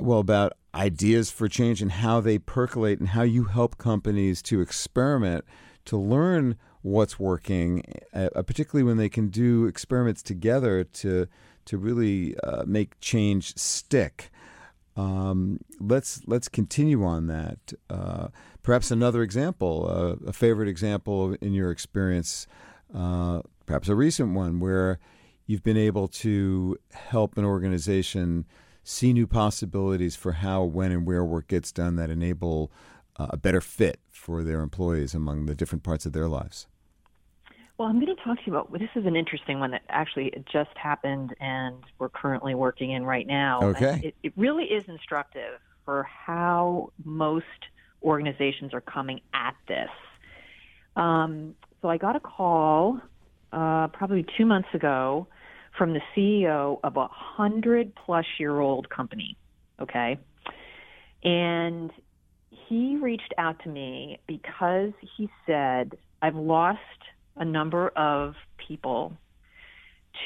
[0.00, 4.60] well, about ideas for change and how they percolate and how you help companies to
[4.60, 5.44] experiment
[5.84, 11.26] to learn what's working, uh, particularly when they can do experiments together to
[11.64, 14.30] to really uh, make change stick.
[14.96, 17.74] Um, let's let's continue on that.
[17.90, 18.28] Uh,
[18.62, 22.46] perhaps another example, uh, a favorite example in your experience,
[22.94, 24.98] uh, perhaps a recent one where
[25.46, 28.46] you've been able to help an organization
[28.82, 32.70] see new possibilities for how, when, and where work gets done that enable
[33.16, 36.68] uh, a better fit for their employees among the different parts of their lives.
[37.78, 40.32] Well, I'm going to talk to you about this is an interesting one that actually
[40.50, 43.60] just happened and we're currently working in right now.
[43.62, 44.00] Okay.
[44.02, 47.44] It, it really is instructive for how most
[48.02, 49.90] organizations are coming at this.
[50.96, 52.98] Um, so I got a call
[53.52, 55.26] uh, probably two months ago
[55.76, 59.36] from the CEO of a hundred plus year old company.
[59.80, 60.18] Okay.
[61.22, 61.90] And
[62.50, 66.80] he reached out to me because he said, I've lost
[67.36, 69.16] a number of people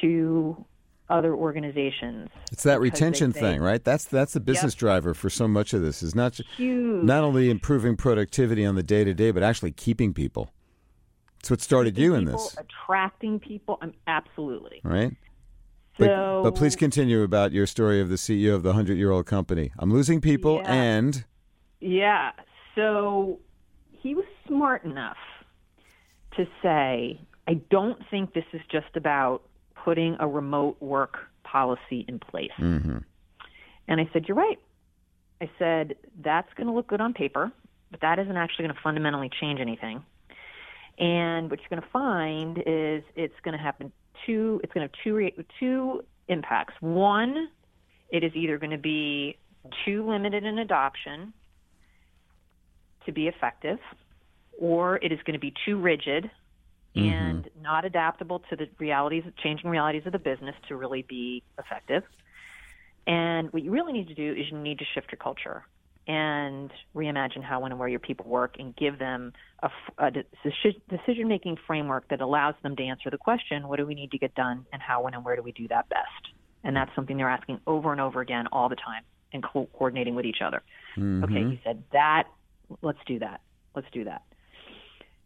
[0.00, 0.64] to
[1.08, 2.28] other organizations.
[2.52, 3.82] It's that retention say- thing, right?
[3.82, 6.02] That's that's the business driver for so much of this.
[6.02, 7.04] Is not Huge.
[7.04, 10.50] not only improving productivity on the day to day, but actually keeping people.
[11.40, 13.78] It's what started you in people, this, Attracting people.
[13.80, 14.80] Um, absolutely.
[14.84, 15.10] right?
[15.98, 19.10] So, But, but please continue about your story of the CEO of the hundred year
[19.10, 19.72] old company.
[19.78, 20.72] I'm losing people, Yeah.
[20.72, 21.24] and
[21.80, 22.30] Yeah.
[22.76, 23.40] So
[23.90, 25.16] he was smart enough
[26.36, 29.42] to say, I don't think this is just about
[29.84, 32.50] putting a remote work policy in place.
[32.58, 32.98] Mm-hmm.
[33.88, 34.58] And I said, You're right.
[35.40, 37.50] I said, That's going to look good on paper,
[37.90, 40.04] but that isn't actually going to fundamentally change anything.
[40.98, 43.90] And what you're going to find is it's going to happen
[44.26, 44.60] two.
[44.62, 46.74] It's going to have two re- two impacts.
[46.80, 47.48] One,
[48.10, 49.38] it is either going to be
[49.84, 51.32] too limited in adoption
[53.06, 53.78] to be effective,
[54.60, 56.30] or it is going to be too rigid
[56.94, 57.08] mm-hmm.
[57.08, 62.04] and not adaptable to the realities, changing realities of the business to really be effective.
[63.06, 65.64] And what you really need to do is you need to shift your culture
[66.06, 69.32] and reimagine how, when, and where your people work and give them
[69.98, 74.10] a decision making framework that allows them to answer the question what do we need
[74.10, 76.34] to get done and how, when, and where do we do that best?
[76.62, 80.14] And that's something they're asking over and over again all the time and co- coordinating
[80.14, 80.62] with each other.
[80.96, 81.24] Mm-hmm.
[81.24, 82.24] Okay, he said that,
[82.82, 83.40] let's do that.
[83.74, 84.22] Let's do that.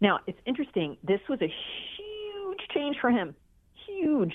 [0.00, 0.96] Now, it's interesting.
[1.02, 1.52] This was a
[1.96, 3.34] huge change for him.
[3.86, 4.34] Huge.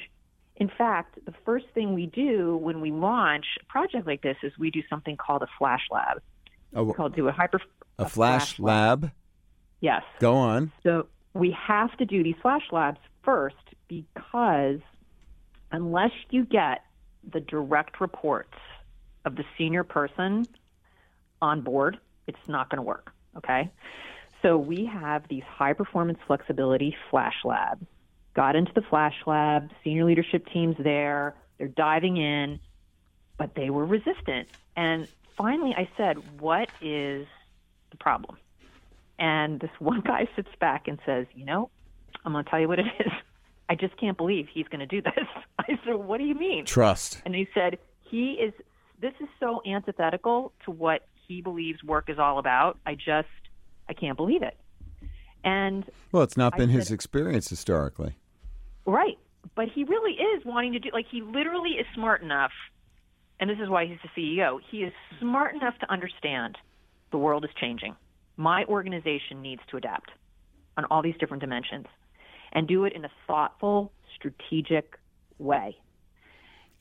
[0.55, 4.51] In fact, the first thing we do when we launch a project like this is
[4.57, 6.21] we do something called a flash lab.
[6.73, 7.61] a, We call do a hyper
[7.97, 9.11] a flash lab.
[9.81, 10.03] Yes.
[10.19, 10.71] Go on.
[10.83, 13.55] So we have to do these flash labs first
[13.87, 14.79] because
[15.71, 16.83] unless you get
[17.31, 18.57] the direct reports
[19.25, 20.45] of the senior person
[21.41, 23.11] on board, it's not going to work.
[23.37, 23.71] Okay.
[24.41, 27.85] So we have these high performance flexibility flash labs.
[28.35, 32.59] Got into the flash lab, senior leadership teams there, they're diving in,
[33.37, 34.47] but they were resistant.
[34.75, 37.27] And finally I said, What is
[37.91, 38.37] the problem?
[39.17, 41.69] And this one guy sits back and says, You know,
[42.23, 43.11] I'm going to tell you what it is.
[43.67, 45.27] I just can't believe he's going to do this.
[45.59, 46.65] I said, What do you mean?
[46.65, 47.21] Trust.
[47.25, 47.77] And he said,
[48.09, 48.53] he is.
[49.01, 52.77] This is so antithetical to what he believes work is all about.
[52.85, 53.29] I just,
[53.89, 54.57] I can't believe it.
[55.43, 58.15] And well, it's not been I his experience historically.
[58.85, 59.17] Right.
[59.55, 62.51] But he really is wanting to do like he literally is smart enough
[63.39, 64.59] and this is why he's the CEO.
[64.69, 66.57] He is smart enough to understand
[67.11, 67.95] the world is changing.
[68.37, 70.11] My organization needs to adapt
[70.77, 71.85] on all these different dimensions
[72.51, 74.99] and do it in a thoughtful, strategic
[75.37, 75.77] way.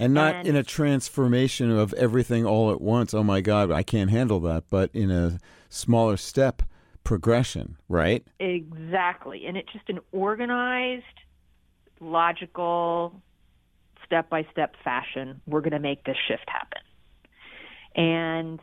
[0.00, 3.14] And not And- in a transformation of everything all at once.
[3.14, 4.64] Oh my God, I can't handle that.
[4.70, 6.62] But in a smaller step
[7.08, 8.22] progression, right?
[8.38, 9.46] Exactly.
[9.46, 11.04] And it's just an organized,
[12.00, 13.22] logical,
[14.04, 15.40] step by step fashion.
[15.46, 16.82] We're going to make this shift happen.
[17.94, 18.60] And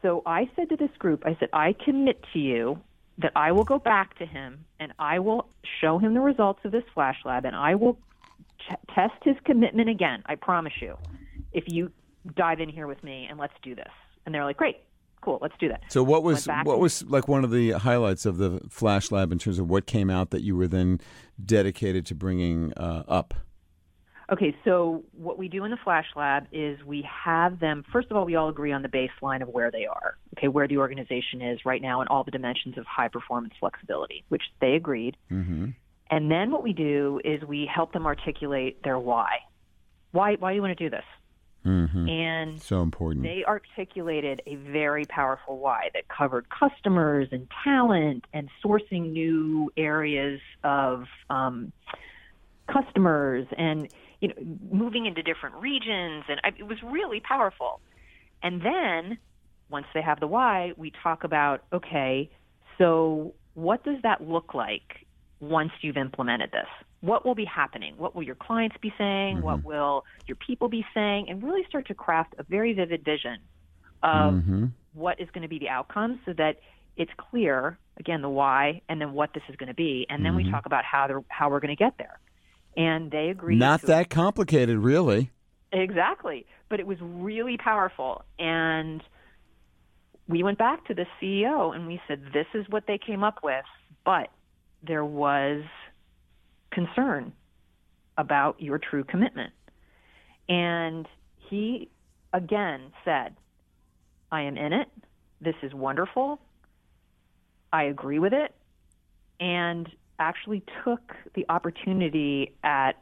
[0.00, 2.78] so I said to this group, I said, I commit to you
[3.18, 5.48] that I will go back to him and I will
[5.80, 7.94] show him the results of this flash lab and I will
[8.60, 10.22] ch- test his commitment again.
[10.26, 10.96] I promise you.
[11.52, 11.90] If you
[12.36, 13.90] dive in here with me and let's do this.
[14.24, 14.76] And they're like, great,
[15.26, 15.82] cool, let's do that.
[15.88, 19.38] So what was what was like one of the highlights of the Flash Lab in
[19.38, 21.00] terms of what came out that you were then
[21.44, 23.34] dedicated to bringing uh, up?
[24.32, 28.16] Okay, so what we do in the Flash Lab is we have them, first of
[28.16, 31.40] all, we all agree on the baseline of where they are, okay, where the organization
[31.40, 35.16] is right now and all the dimensions of high performance flexibility, which they agreed.
[35.30, 35.68] Mm-hmm.
[36.10, 39.38] And then what we do is we help them articulate their why.
[40.10, 41.04] Why, why do you want to do this?
[41.66, 42.08] Mm-hmm.
[42.08, 43.24] And So important.
[43.24, 50.40] they articulated a very powerful why that covered customers and talent and sourcing new areas
[50.62, 51.72] of um,
[52.72, 53.88] customers and
[54.20, 54.34] you know
[54.70, 57.80] moving into different regions and I, it was really powerful.
[58.42, 59.18] And then
[59.68, 62.30] once they have the why, we talk about okay,
[62.78, 65.05] so what does that look like
[65.40, 66.66] once you've implemented this?
[67.00, 67.94] What will be happening?
[67.98, 69.42] What will your clients be saying?
[69.42, 71.26] What will your people be saying?
[71.28, 73.38] And really start to craft a very vivid vision
[74.02, 74.66] of Mm-hmm.
[74.94, 76.56] what is going to be the outcome so that
[76.96, 80.36] it's clear again the why and then what this is going to be and then
[80.36, 82.18] we talk about how they're, how we're going to get there
[82.76, 85.30] and they agreed Not that complicated, really.
[85.72, 89.02] exactly but it was really powerful and
[90.28, 93.38] we went back to the CEO and we said this is what they came up
[93.42, 93.64] with
[94.04, 94.28] but
[94.82, 95.62] there was
[96.70, 97.32] concern
[98.18, 99.52] about your true commitment
[100.48, 101.06] and
[101.48, 101.88] he
[102.32, 103.34] again said
[104.30, 104.88] I am in it.
[105.40, 106.40] This is wonderful.
[107.72, 108.54] I agree with it.
[109.38, 112.92] And actually took the opportunity at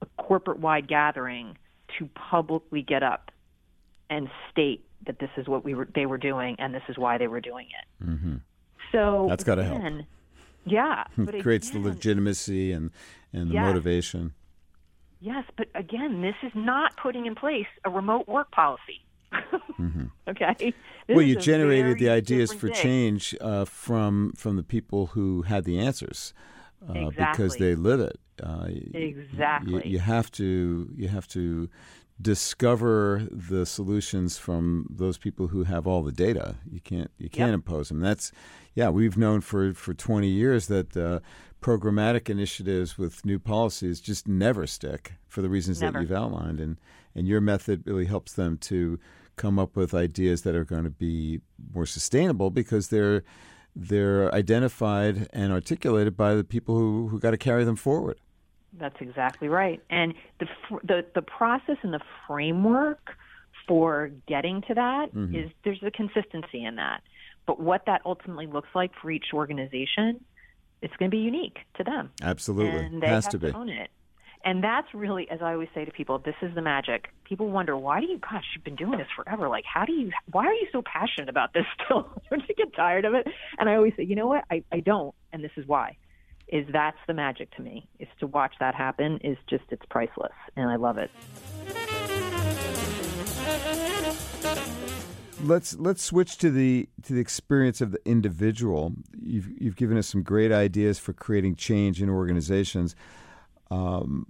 [0.00, 1.58] a corporate wide gathering
[1.98, 3.30] to publicly get up
[4.08, 7.18] and state that this is what we were they were doing and this is why
[7.18, 8.04] they were doing it.
[8.04, 8.36] Mm-hmm.
[8.92, 9.82] So That's gotta help.
[10.66, 11.04] Again, Yeah.
[11.16, 12.90] But Creates the legitimacy and,
[13.32, 13.64] and the Yes.
[13.66, 14.34] motivation.
[15.20, 19.04] Yes, but again, this is not putting in place a remote work policy.
[20.28, 20.54] Okay.
[20.58, 21.14] This Mm-hmm.
[21.14, 22.76] well, you generated the ideas for thing.
[22.76, 26.32] change uh, from from the people who had the answers,
[26.88, 28.18] uh, because they live it.
[28.42, 29.72] Uh, Exactly.
[29.84, 31.68] You, you have to you have to
[32.22, 36.56] discover the solutions from those people who have all the data.
[36.70, 37.54] You can't you can't Yep.
[37.54, 38.00] impose them.
[38.00, 38.32] That's
[38.74, 38.88] yeah.
[38.90, 40.96] We've known for for twenty years that.
[40.96, 41.20] Uh,
[41.62, 45.92] Programmatic initiatives with new policies just never stick for the reasons Never.
[45.92, 46.76] that you've outlined, and
[47.14, 48.98] and your method really helps them to
[49.36, 51.40] come up with ideas that are going to be
[51.72, 53.22] more sustainable because they're
[53.76, 58.18] they're identified and articulated by the people who who got to carry them forward.
[58.78, 59.82] That's exactly right.
[59.90, 60.46] And the
[60.82, 63.10] the the process and the framework
[63.68, 65.48] for getting to that is Mm-hmm.
[65.64, 67.02] there's a consistency in that.
[67.46, 70.24] But what that ultimately looks like for each organization,
[70.80, 72.10] it's going to be unique to them.
[72.22, 73.50] Absolutely, and they has have to be.
[73.52, 73.90] own it.
[74.44, 77.08] And that's really, as I always say to people, this is the magic.
[77.24, 79.48] People wonder why do you, gosh, you've been doing this forever.
[79.48, 82.10] Like, how do you, why are you so passionate about this still?
[82.28, 83.28] don't you get tired of it?
[83.58, 84.44] And I always say, you know what?
[84.50, 85.96] I, I don't, and this is why.
[86.48, 87.88] Is that's the magic to me.
[87.98, 91.10] Is to watch that happen is just it's priceless, and I love it.
[95.42, 98.92] Let's let's switch to the to the experience of the individual.
[99.18, 102.94] You've you've given us some great ideas for creating change in organizations.
[103.70, 104.26] Um,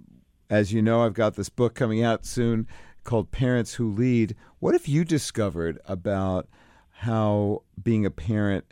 [0.49, 2.67] as you know, I've got this book coming out soon
[3.03, 4.35] called Parents Who Lead.
[4.59, 6.47] What have you discovered about
[6.91, 8.65] how being a parent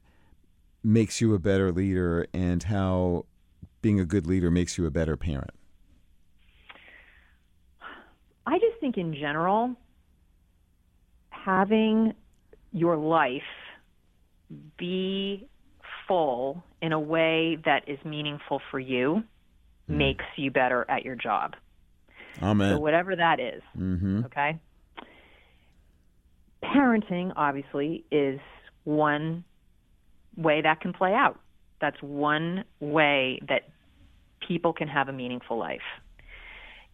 [0.83, 3.25] makes you a better leader and how
[3.81, 5.51] being a good leader makes you a better parent?
[8.45, 9.75] I just think in general,
[11.29, 12.13] having
[12.71, 13.41] your life
[14.77, 15.47] be
[16.07, 19.23] full in a way that is meaningful for you
[19.87, 21.55] makes you better at your job.
[22.41, 22.75] Amen.
[22.75, 24.25] So whatever that is, mm-hmm.
[24.25, 24.59] okay?
[26.63, 28.39] parenting, obviously, is
[28.83, 29.43] one
[30.37, 31.39] way that can play out.
[31.81, 33.63] That's one way that
[34.47, 35.81] people can have a meaningful life.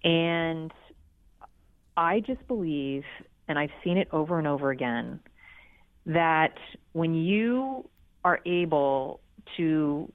[0.03, 0.71] And
[1.95, 3.03] I just believe,
[3.47, 5.19] and I've seen it over and over again,
[6.05, 6.55] that
[6.93, 7.89] when you
[8.23, 9.19] are able
[9.57, 10.11] to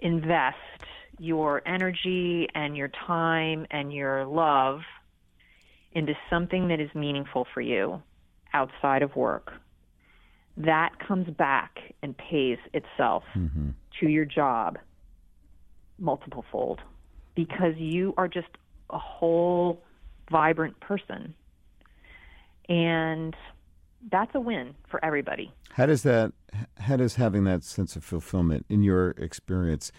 [0.00, 0.56] invest
[1.18, 4.80] your energy and your time and your love
[5.92, 8.02] into something that is meaningful for you
[8.52, 9.52] outside of work,
[10.56, 13.70] that comes back and pays itself mm-hmm.
[14.00, 14.78] to your job
[15.98, 16.80] multiple fold
[17.34, 18.48] because you are just
[18.90, 19.82] a whole
[20.30, 21.34] vibrant person.
[22.68, 23.34] And
[24.10, 25.52] that's a win for everybody.
[25.70, 26.32] How does that,
[26.78, 29.92] how does having that sense of fulfillment in your experience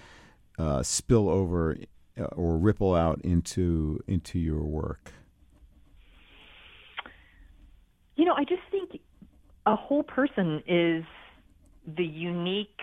[0.58, 1.78] uh, spill over
[2.20, 5.12] uh, or ripple out into into your work?
[8.16, 8.62] You know, I just
[9.68, 11.04] a whole person is
[11.86, 12.80] the unique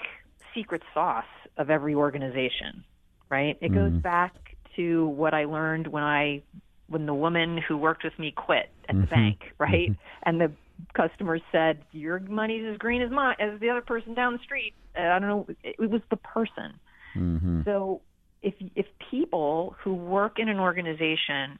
[0.54, 1.24] secret sauce
[1.56, 2.84] of every organization,
[3.30, 3.56] right?
[3.60, 3.74] It mm-hmm.
[3.74, 4.34] goes back
[4.76, 6.42] to what I learned when I
[6.88, 9.14] when the woman who worked with me quit at the mm-hmm.
[9.14, 9.90] bank, right?
[9.90, 10.28] Mm-hmm.
[10.28, 10.52] And the
[10.92, 14.74] customers said, "Your money's as green as mine as the other person down the street."
[14.94, 15.46] And I don't know.
[15.62, 16.78] It, it was the person.
[17.16, 17.62] Mm-hmm.
[17.64, 18.02] So
[18.42, 21.58] if if people who work in an organization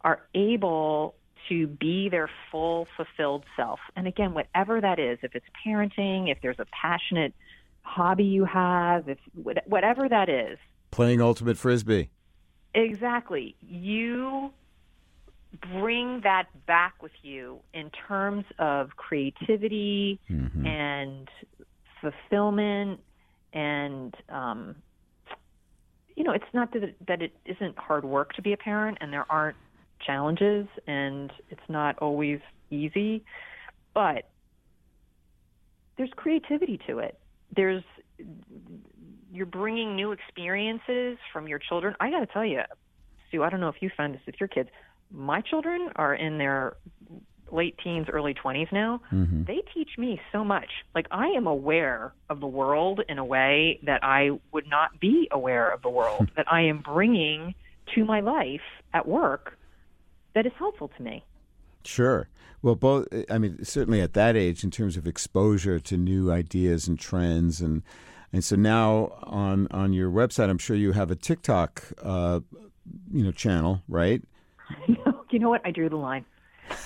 [0.00, 1.14] are able
[1.48, 6.38] to be their full fulfilled self, and again, whatever that is, if it's parenting, if
[6.42, 7.34] there's a passionate
[7.82, 9.18] hobby you have, if
[9.66, 10.58] whatever that is,
[10.90, 12.10] playing ultimate frisbee.
[12.74, 13.54] Exactly.
[13.60, 14.50] You
[15.72, 20.66] bring that back with you in terms of creativity mm-hmm.
[20.66, 21.28] and
[22.00, 23.00] fulfillment
[23.52, 24.74] and um,
[26.16, 28.98] you know it's not that it, that it isn't hard work to be a parent
[29.00, 29.56] and there aren't
[30.04, 32.40] challenges and it's not always
[32.70, 33.24] easy
[33.94, 34.28] but
[35.96, 37.18] there's creativity to it
[37.54, 37.82] there's
[39.32, 42.60] you're bringing new experiences from your children i got to tell you
[43.28, 44.68] Stew i don't know if you find this with your kids
[45.10, 46.76] my children are in their
[47.52, 49.44] late teens, early 20s now, mm-hmm.
[49.44, 50.68] they teach me so much.
[50.94, 55.28] Like I am aware of the world in a way that I would not be
[55.30, 57.54] aware of the world, that I am bringing
[57.94, 59.56] to my life at work
[60.34, 61.24] that is helpful to me.
[61.84, 62.28] Sure.
[62.62, 66.88] Well, both, I mean, certainly at that age, in terms of exposure to new ideas
[66.88, 67.60] and trends.
[67.60, 67.82] And,
[68.32, 72.40] and so now on, on your website, I'm sure you have a TikTok, uh,
[73.12, 74.22] you know, channel, right?
[74.88, 75.60] no, you know what?
[75.64, 76.24] I drew the line.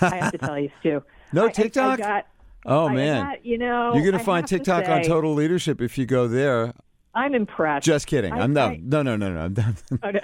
[0.01, 1.01] I have to tell you, Stew.
[1.33, 2.01] no TikTok.
[2.01, 2.27] I, I got,
[2.65, 5.97] oh man, got, you know, you're going to find TikTok say, on Total Leadership if
[5.97, 6.73] you go there.
[7.15, 7.85] I'm impressed.
[7.85, 8.33] Just kidding.
[8.33, 9.73] I, am no, no, no, no, no, no.
[10.03, 10.19] Oh, no.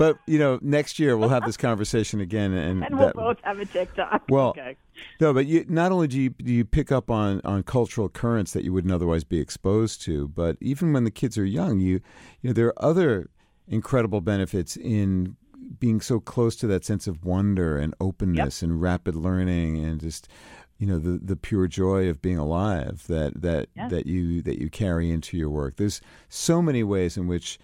[0.00, 3.36] But you know, next year we'll have this conversation again, and, and we'll that, both
[3.42, 4.22] have a TikTok.
[4.30, 4.74] Well, okay.
[5.20, 8.54] no, but you not only do you do you pick up on on cultural currents
[8.54, 12.00] that you wouldn't otherwise be exposed to, but even when the kids are young, you
[12.40, 13.28] you know there are other
[13.68, 15.36] incredible benefits in
[15.78, 18.70] being so close to that sense of wonder and openness yep.
[18.70, 20.28] and rapid learning and just
[20.78, 24.70] you know the the pure joy of being alive that that that you that you
[24.70, 25.76] carry into your work.
[25.76, 27.58] There's so many ways in which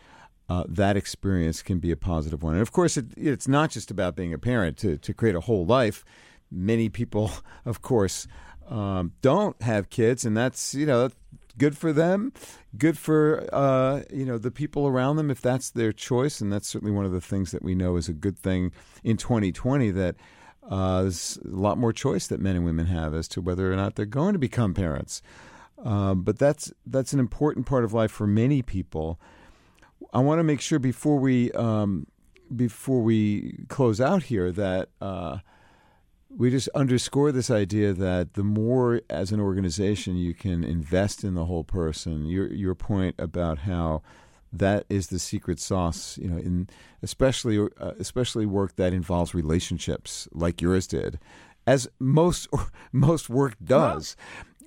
[0.48, 3.90] uh, that experience can be a positive one, and of course, it, it's not just
[3.90, 6.04] about being a parent to to create a whole life.
[6.50, 7.30] Many people,
[7.64, 8.26] of course,
[8.68, 11.10] um, don't have kids, and that's you know
[11.58, 12.32] good for them,
[12.76, 16.68] good for uh, you know the people around them if that's their choice, and that's
[16.68, 18.72] certainly one of the things that we know is a good thing
[19.02, 20.16] in 2020 that
[20.68, 23.76] uh, there's a lot more choice that men and women have as to whether or
[23.76, 25.22] not they're going to become parents.
[25.82, 29.20] Um, but that's that's an important part of life for many people.
[30.12, 32.06] I want to make sure before we um,
[32.54, 34.88] before we close out here that.
[35.00, 35.38] Uh,
[36.28, 41.34] we just underscore this idea that the more as an organization you can invest in
[41.34, 44.02] the whole person your your point about how
[44.52, 46.68] that is the secret sauce you know in
[47.02, 51.18] especially uh, especially work that involves relationships like yours did
[51.66, 52.48] as most
[52.92, 54.16] most work does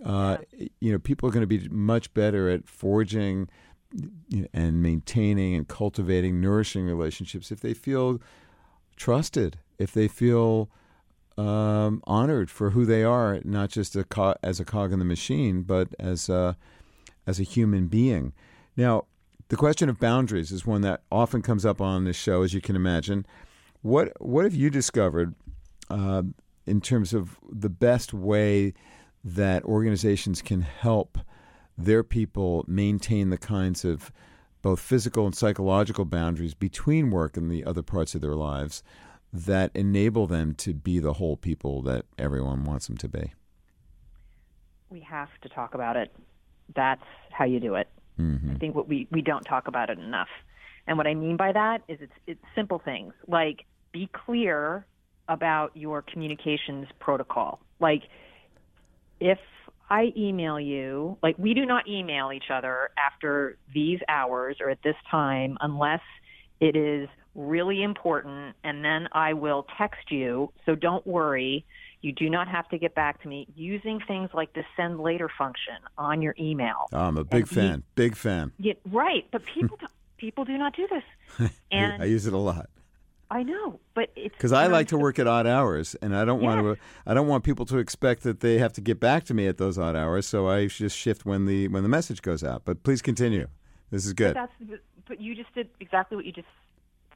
[0.06, 0.38] uh,
[0.80, 3.48] you know people are going to be much better at forging
[4.54, 8.22] and maintaining and cultivating nourishing relationships if they feel
[8.96, 10.70] trusted if they feel
[11.38, 15.06] um, honored for who they are, not just a co- as a cog in the
[15.06, 16.58] machine, but as a,
[17.26, 18.34] as a human being.
[18.76, 19.06] Now,
[19.48, 22.62] the question of boundaries is one that often comes up on this show, as you
[22.62, 23.26] can imagine.
[23.82, 25.34] What what have you discovered
[25.90, 26.24] uh,
[26.68, 28.74] in terms of the best way
[29.24, 31.18] that organizations can help
[31.80, 34.12] their people maintain the kinds of
[34.62, 38.84] both physical and psychological boundaries between work and the other parts of their lives
[39.32, 43.34] that enable them to be the whole people that everyone wants them to be?
[44.90, 46.12] We have to talk about it.
[46.76, 47.88] That's how you do it.
[48.20, 48.52] Mm-hmm.
[48.52, 50.28] I think what we, we don't talk about it enough.
[50.88, 54.86] And what I mean by that is it's it's simple things like be clear
[55.28, 57.60] about your communications protocol.
[57.80, 58.02] Like
[59.20, 59.38] if
[59.90, 64.82] I email you, like we do not email each other after these hours or at
[64.84, 66.02] this time unless
[66.60, 70.52] it is really important and then I will text you.
[70.66, 71.66] So don't worry.
[72.02, 75.30] You do not have to get back to me using things like the send later
[75.38, 76.88] function on your email.
[76.94, 77.84] Oh, I'm a big and fan.
[77.96, 78.52] big fan.
[78.58, 79.78] Yeah, right, but people
[80.18, 81.50] people do not do this.
[81.72, 82.70] And I use it a lot.
[83.32, 86.42] I know, but it's because I like to work at odd hours, and I don't
[86.42, 86.48] yes.
[86.48, 86.84] want to.
[87.06, 89.58] I don't want people to expect that they have to get back to me at
[89.58, 90.26] those odd hours.
[90.26, 92.64] So I just shift when the when the message goes out.
[92.66, 93.48] But please continue.
[93.92, 94.34] This is good.
[94.34, 94.50] But,
[95.08, 96.48] but you just did exactly what you just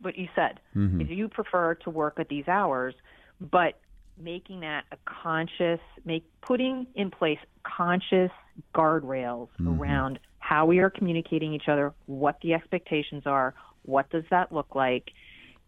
[0.02, 0.60] what you said.
[0.76, 1.02] Mm-hmm.
[1.02, 2.94] Is you prefer to work at these hours,
[3.42, 3.80] but
[4.20, 8.32] making that a conscious, make putting in place conscious
[8.76, 9.82] guardrails mm-hmm.
[9.82, 14.76] around how we are communicating each other, what the expectations are, what does that look
[14.76, 15.12] like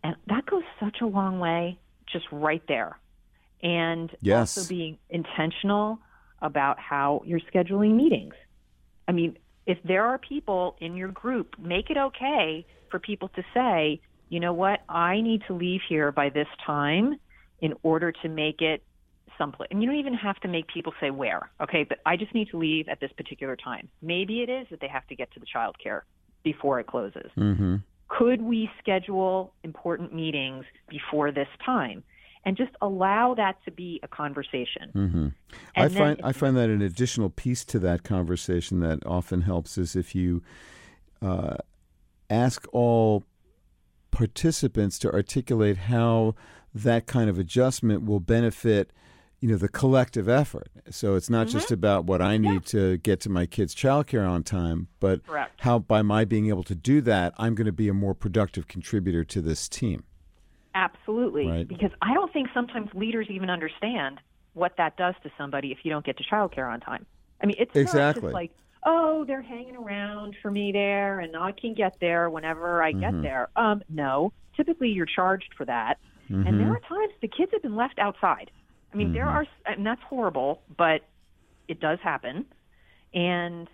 [0.05, 2.99] and that goes such a long way just right there.
[3.63, 4.55] And yes.
[4.55, 5.97] also being intentional
[6.43, 8.35] about how you're scheduling meetings.
[9.07, 9.35] I mean,
[9.65, 13.99] if there are people in your group, make it okay for people to say,
[14.29, 17.19] you know what, I need to leave here by this time
[17.59, 18.83] in order to make it
[19.39, 19.69] someplace.
[19.71, 21.83] And you don't even have to make people say where, okay?
[21.83, 23.89] But I just need to leave at this particular time.
[24.03, 26.05] Maybe it is that they have to get to the child care
[26.43, 27.31] before it closes.
[27.35, 27.77] Mm-hmm
[28.07, 32.03] could we schedule important meetings before this time?
[32.47, 34.91] And just allow that to be a conversation.
[34.93, 35.27] Mm-hmm.
[35.75, 39.95] I find I find that an additional piece to that conversation that often helps is
[39.95, 40.43] if you
[41.23, 41.55] uh,
[42.29, 43.23] ask all
[44.11, 46.35] participants to articulate how
[46.75, 48.91] that kind of adjustment will benefit
[49.45, 51.59] you know the collective effort so it's not mm-hmm.
[51.59, 52.59] just about what i need yeah.
[52.59, 55.61] to get to my kids childcare on time but Correct.
[55.61, 58.67] how by my being able to do that i'm going to be a more productive
[58.67, 60.03] contributor to this team
[60.73, 61.67] absolutely right.
[61.67, 64.19] because i don't think sometimes leaders even understand
[64.53, 67.05] what that does to somebody if you don't get to childcare on time
[67.43, 68.51] i mean it's exactly just like
[68.83, 73.01] oh they're hanging around for me there and i can get there whenever i mm-hmm.
[73.01, 75.99] get there um no typically you're charged for that
[76.31, 76.47] mm-hmm.
[76.47, 78.49] and there are times the kids have been left outside
[78.95, 79.15] I mean, mm-hmm.
[79.15, 81.01] there are, and that's horrible, but
[81.67, 82.45] it does happen.
[83.13, 83.67] And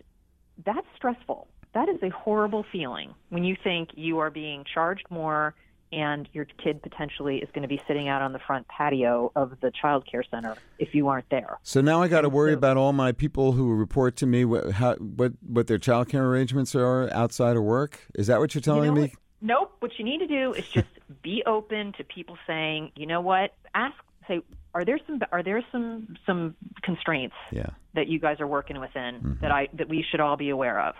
[0.66, 1.48] that's stressful.
[1.76, 5.54] That is a horrible feeling when you think you are being charged more
[5.94, 9.60] and your kid potentially is going to be sitting out on the front patio of
[9.62, 11.60] the child care center if you aren't there.
[11.62, 14.44] So now I got to worry so, about all my people who report to me
[14.44, 18.08] what, how, what what their child care arrangements are outside of work.
[18.16, 19.02] Is that what you're telling you know me?
[19.02, 19.12] What?
[19.42, 19.76] Nope.
[19.80, 20.88] What you need to do is just
[21.22, 23.96] be open to people saying, you know what, ask
[24.28, 24.42] say,
[24.74, 27.70] are there some are there some some constraints yeah.
[27.94, 29.34] that you guys are working within mm-hmm.
[29.42, 30.96] that I that we should all be aware of?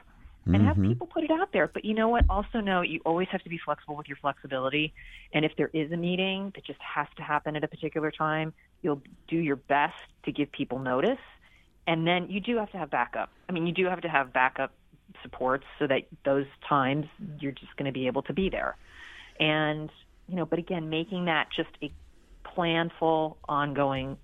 [0.46, 0.66] And mm-hmm.
[0.66, 1.68] have people put it out there.
[1.68, 2.26] But you know what?
[2.28, 4.92] Also know you always have to be flexible with your flexibility.
[5.34, 8.52] And if there is a meeting that just has to happen at a particular time,
[8.82, 9.94] you'll do your best
[10.26, 11.20] to give people notice.
[11.86, 13.30] And then you do have to have backup.
[13.50, 14.72] I mean, you do have to have backup
[15.22, 17.06] supports so that those times
[17.40, 18.78] you're just going to be able to be there.
[19.40, 19.92] And
[20.28, 21.92] you know, but again, making that just a
[22.56, 24.18] planful, ongoing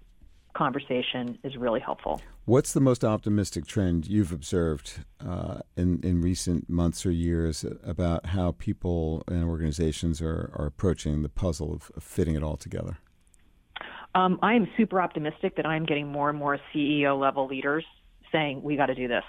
[0.56, 2.22] conversation is really helpful.
[2.46, 8.28] What's the most optimistic trend you've observed uh, in in recent months or years about
[8.28, 12.98] how people and organizations are, are approaching the puzzle of, of fitting it all together?
[14.16, 17.86] Um, I am super optimistic that I'm getting more and more CEO level leaders
[18.32, 19.24] saying we got to do this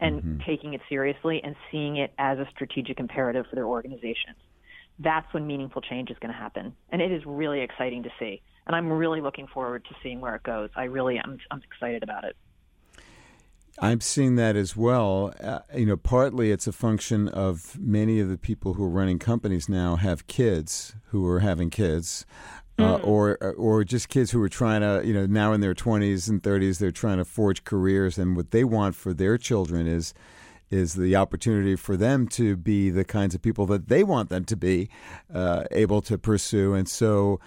[0.00, 0.38] and mm-hmm.
[0.46, 4.36] taking it seriously and seeing it as a strategic imperative for their organizations
[4.98, 6.74] that's when meaningful change is going to happen.
[6.90, 8.42] And it is really exciting to see.
[8.66, 10.70] And I'm really looking forward to seeing where it goes.
[10.76, 12.36] I really am I'm excited about it.
[13.78, 15.34] I'm seeing that as well.
[15.40, 19.18] Uh, you know, partly it's a function of many of the people who are running
[19.18, 22.26] companies now have kids who are having kids.
[22.78, 23.06] Uh, mm.
[23.06, 26.42] or or just kids who are trying to you know now in their 20s and
[26.42, 30.12] 30s they're trying to forge careers and what they want for their children is
[30.70, 34.44] is the opportunity for them to be the kinds of people that they want them
[34.44, 34.88] to be
[35.32, 36.74] uh, able to pursue.
[36.74, 37.40] And so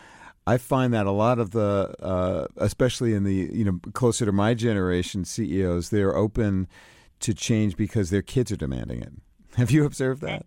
[0.48, 4.32] I find that a lot of the, uh, especially in the, you know, closer to
[4.32, 6.68] my generation CEOs, they're open
[7.20, 9.12] to change because their kids are demanding it.
[9.58, 10.46] Have you observed that?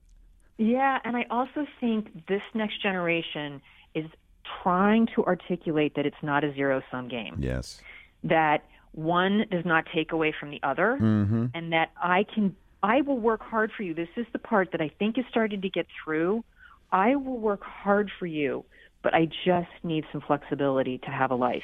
[0.58, 3.60] Yeah, and I also think this next generation
[3.94, 4.06] is
[4.62, 7.36] trying to articulate that it's not a zero sum game.
[7.38, 7.80] Yes.
[8.24, 11.46] That one does not take away from the other, mm-hmm.
[11.54, 13.94] and that I can I will work hard for you.
[13.94, 16.44] This is the part that I think is starting to get through.
[16.90, 18.64] I will work hard for you,
[19.02, 21.62] but I just need some flexibility to have a life.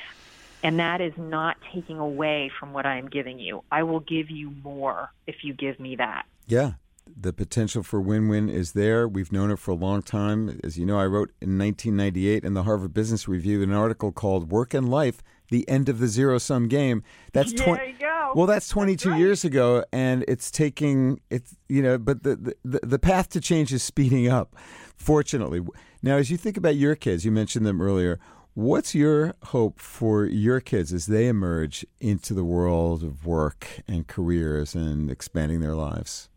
[0.63, 3.63] And that is not taking away from what I am giving you.
[3.71, 6.27] I will give you more if you give me that.
[6.47, 6.73] Yeah.
[7.21, 9.09] The potential for win win is there.
[9.09, 10.61] We've known it for a long time.
[10.63, 14.51] As you know, I wrote in 1998 in the Harvard Business Review an article called
[14.51, 17.03] Work and Life The End of the Zero Sum Game.
[17.33, 18.33] That's there you go.
[18.35, 19.19] Well, that's 22 that's right.
[19.19, 23.73] years ago, and it's taking, it's, you know, but the, the, the path to change
[23.73, 24.55] is speeding up,
[24.97, 25.63] fortunately.
[26.03, 28.21] Now, as you think about your kids, you mentioned them earlier.
[28.55, 34.07] What's your hope for your kids as they emerge into the world of work and
[34.07, 36.29] careers and expanding their lives?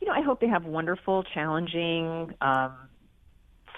[0.00, 2.72] You know, I hope they have wonderful, challenging, um,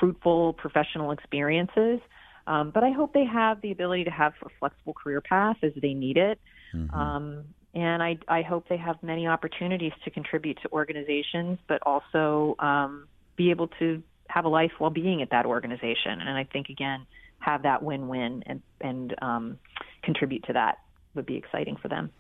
[0.01, 2.01] fruitful professional experiences.
[2.47, 5.73] Um, but I hope they have the ability to have a flexible career path as
[5.81, 6.39] they need it.
[6.75, 6.95] Mm-hmm.
[6.95, 12.55] Um, and I, I hope they have many opportunities to contribute to organizations, but also
[12.59, 16.21] um, be able to have a life while being at that organization.
[16.21, 17.07] And I think again,
[17.39, 19.59] have that win-win and and um,
[20.03, 20.79] contribute to that
[21.15, 22.11] would be exciting for them.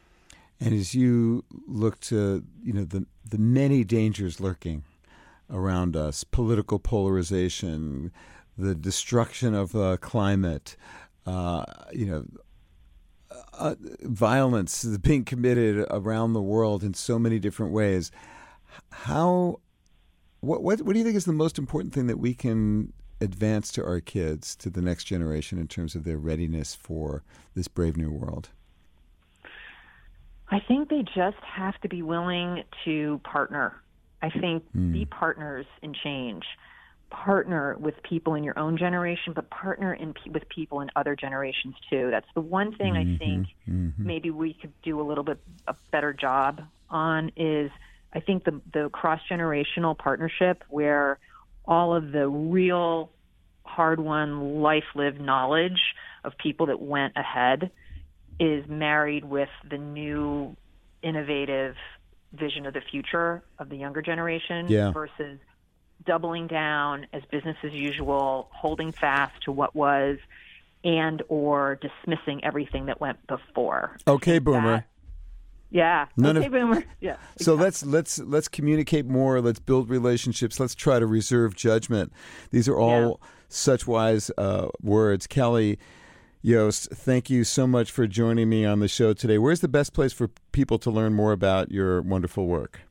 [0.61, 4.85] And as you look to you know the the many dangers lurking
[5.51, 8.12] around us, political polarization,
[8.57, 10.76] the destruction of uh, climate,
[11.26, 12.24] uh, you know.
[13.57, 18.11] Uh, violence is being committed around the world in so many different ways.
[18.90, 19.61] How
[20.44, 23.72] what, what, what do you think is the most important thing that we can advance
[23.72, 27.22] to our kids, to the next generation, in terms of their readiness for
[27.55, 28.50] this brave new world?
[30.50, 33.80] I think they just have to be willing to partner.
[34.22, 34.92] I think mm.
[34.92, 36.44] be partners in change.
[37.23, 41.75] Partner with people in your own generation, but partner in, with people in other generations
[41.89, 42.11] too.
[42.11, 43.15] That's the one thing mm-hmm.
[43.15, 44.07] I think mm-hmm.
[44.07, 45.39] maybe we could do a little bit
[45.69, 46.61] a better job
[46.91, 47.71] on is
[48.12, 51.19] I think the the cross generational partnership where
[51.65, 53.11] all of the real
[53.65, 55.81] hard won life lived knowledge
[56.25, 57.71] of people that went ahead
[58.39, 60.57] is married with the new
[61.03, 61.77] innovative
[62.33, 64.91] vision of the future of the younger generation yeah.
[64.91, 65.39] versus
[66.05, 70.18] doubling down as business as usual, holding fast to what was
[70.84, 73.97] and or dismissing everything that went before.
[74.07, 74.76] Okay, boomer.
[74.76, 74.86] That,
[75.70, 76.07] yeah.
[76.16, 76.84] None okay, of, boomer.
[77.01, 77.16] Yeah.
[77.38, 79.40] So let's let's let's communicate more.
[79.40, 80.61] Let's build relationships.
[80.61, 82.12] Let's try to reserve judgment.
[82.51, 83.28] These are all yeah.
[83.49, 85.78] such wise uh, words, Cali.
[86.42, 89.38] Yost, thank you so much for joining me on the show today.
[89.38, 92.82] Where's the best place for people to learn more about your wonderful work?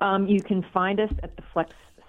[0.00, 1.42] Um, you can find us at the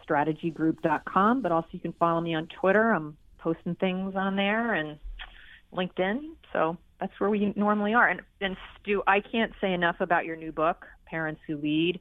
[0.10, 2.92] flexstrategygroup.com, but also you can follow me on Twitter.
[2.92, 4.98] I'm posting things on there and
[5.74, 6.32] LinkedIn.
[6.54, 8.08] So that's where we normally are.
[8.08, 12.00] And, and Stew, I can't say enough about your new book, Parents Who Lead.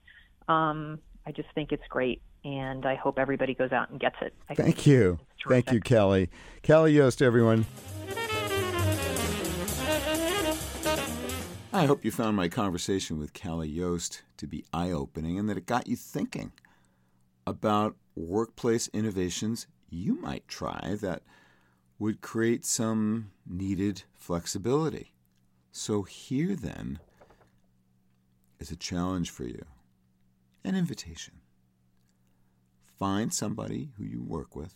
[0.49, 4.35] Um, I just think it's great, and I hope everybody goes out and gets it.
[4.49, 5.19] I Thank you.
[5.47, 6.31] Thank you, Cali.
[6.63, 7.67] Cali Yost, everyone.
[11.71, 15.59] I hope you found my conversation with Cali Yost to be eye opening and that
[15.59, 16.51] it got you thinking
[17.49, 21.23] about workplace innovations you might try that
[21.99, 25.15] would create some needed flexibility.
[25.73, 26.99] So, here then
[28.59, 29.65] is a challenge for you
[30.65, 31.35] an invitation.
[32.99, 34.75] Find somebody who you work with,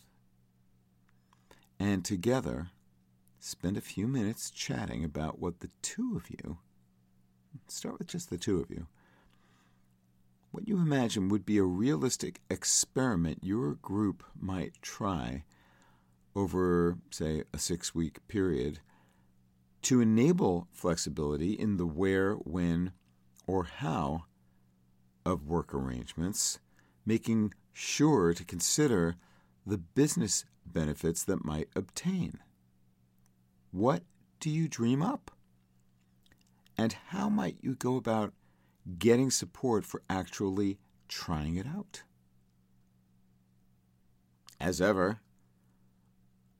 [1.79, 2.69] and together
[3.39, 6.57] spend a few minutes chatting about what the two of you,
[7.67, 8.87] start with just the two of you,
[10.53, 15.43] what you imagine would be a realistic experiment your group might try
[16.35, 18.79] over, say, a six week period
[19.81, 22.91] to enable flexibility in the where, when,
[23.47, 24.25] or how
[25.25, 26.59] of work arrangements,
[27.03, 29.15] making sure to consider
[29.65, 32.37] the business benefits that might obtain.
[33.71, 34.03] What
[34.39, 35.31] do you dream up?
[36.77, 38.33] And how might you go about
[38.97, 42.03] getting support for actually trying it out?
[44.59, 45.19] As ever,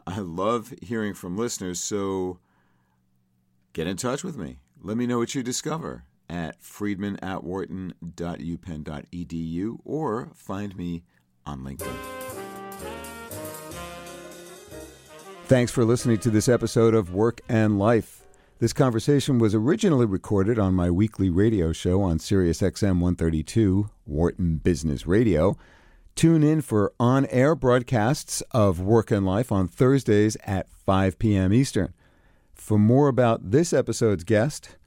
[0.06, 2.40] I love hearing from listeners, so
[3.72, 4.60] get in touch with me.
[4.82, 11.04] Let me know what you discover at friedman at wharton.upenn.edu or find me
[11.46, 11.96] on LinkedIn.
[15.46, 18.23] Thanks for listening to this episode of Work and Life.
[18.64, 24.56] This conversation was originally recorded on my weekly radio show on Sirius XM 132, Wharton
[24.56, 25.58] Business Radio.
[26.16, 31.52] Tune in for on air broadcasts of Work and Life on Thursdays at 5 p.m.
[31.52, 31.94] Eastern.
[32.54, 34.78] For more about this episode's guest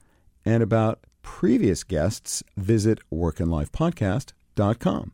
[0.43, 5.11] and about previous guests, visit workandlifepodcast.com.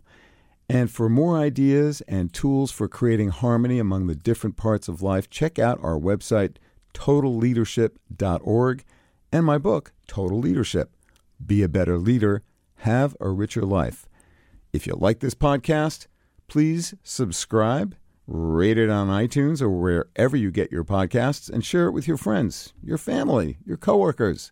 [0.69, 5.29] And for more ideas and tools for creating harmony among the different parts of life,
[5.29, 6.55] check out our website,
[6.93, 8.83] totalleadership.org,
[9.31, 10.91] and my book, Total Leadership
[11.45, 12.43] Be a Better Leader,
[12.77, 14.07] Have a Richer Life.
[14.71, 16.07] If you like this podcast,
[16.47, 17.95] please subscribe,
[18.27, 22.17] rate it on iTunes or wherever you get your podcasts, and share it with your
[22.17, 24.51] friends, your family, your coworkers.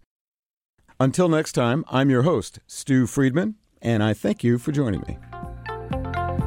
[1.00, 5.18] Until next time, I'm your host, Stew Friedman, and I thank you for joining me.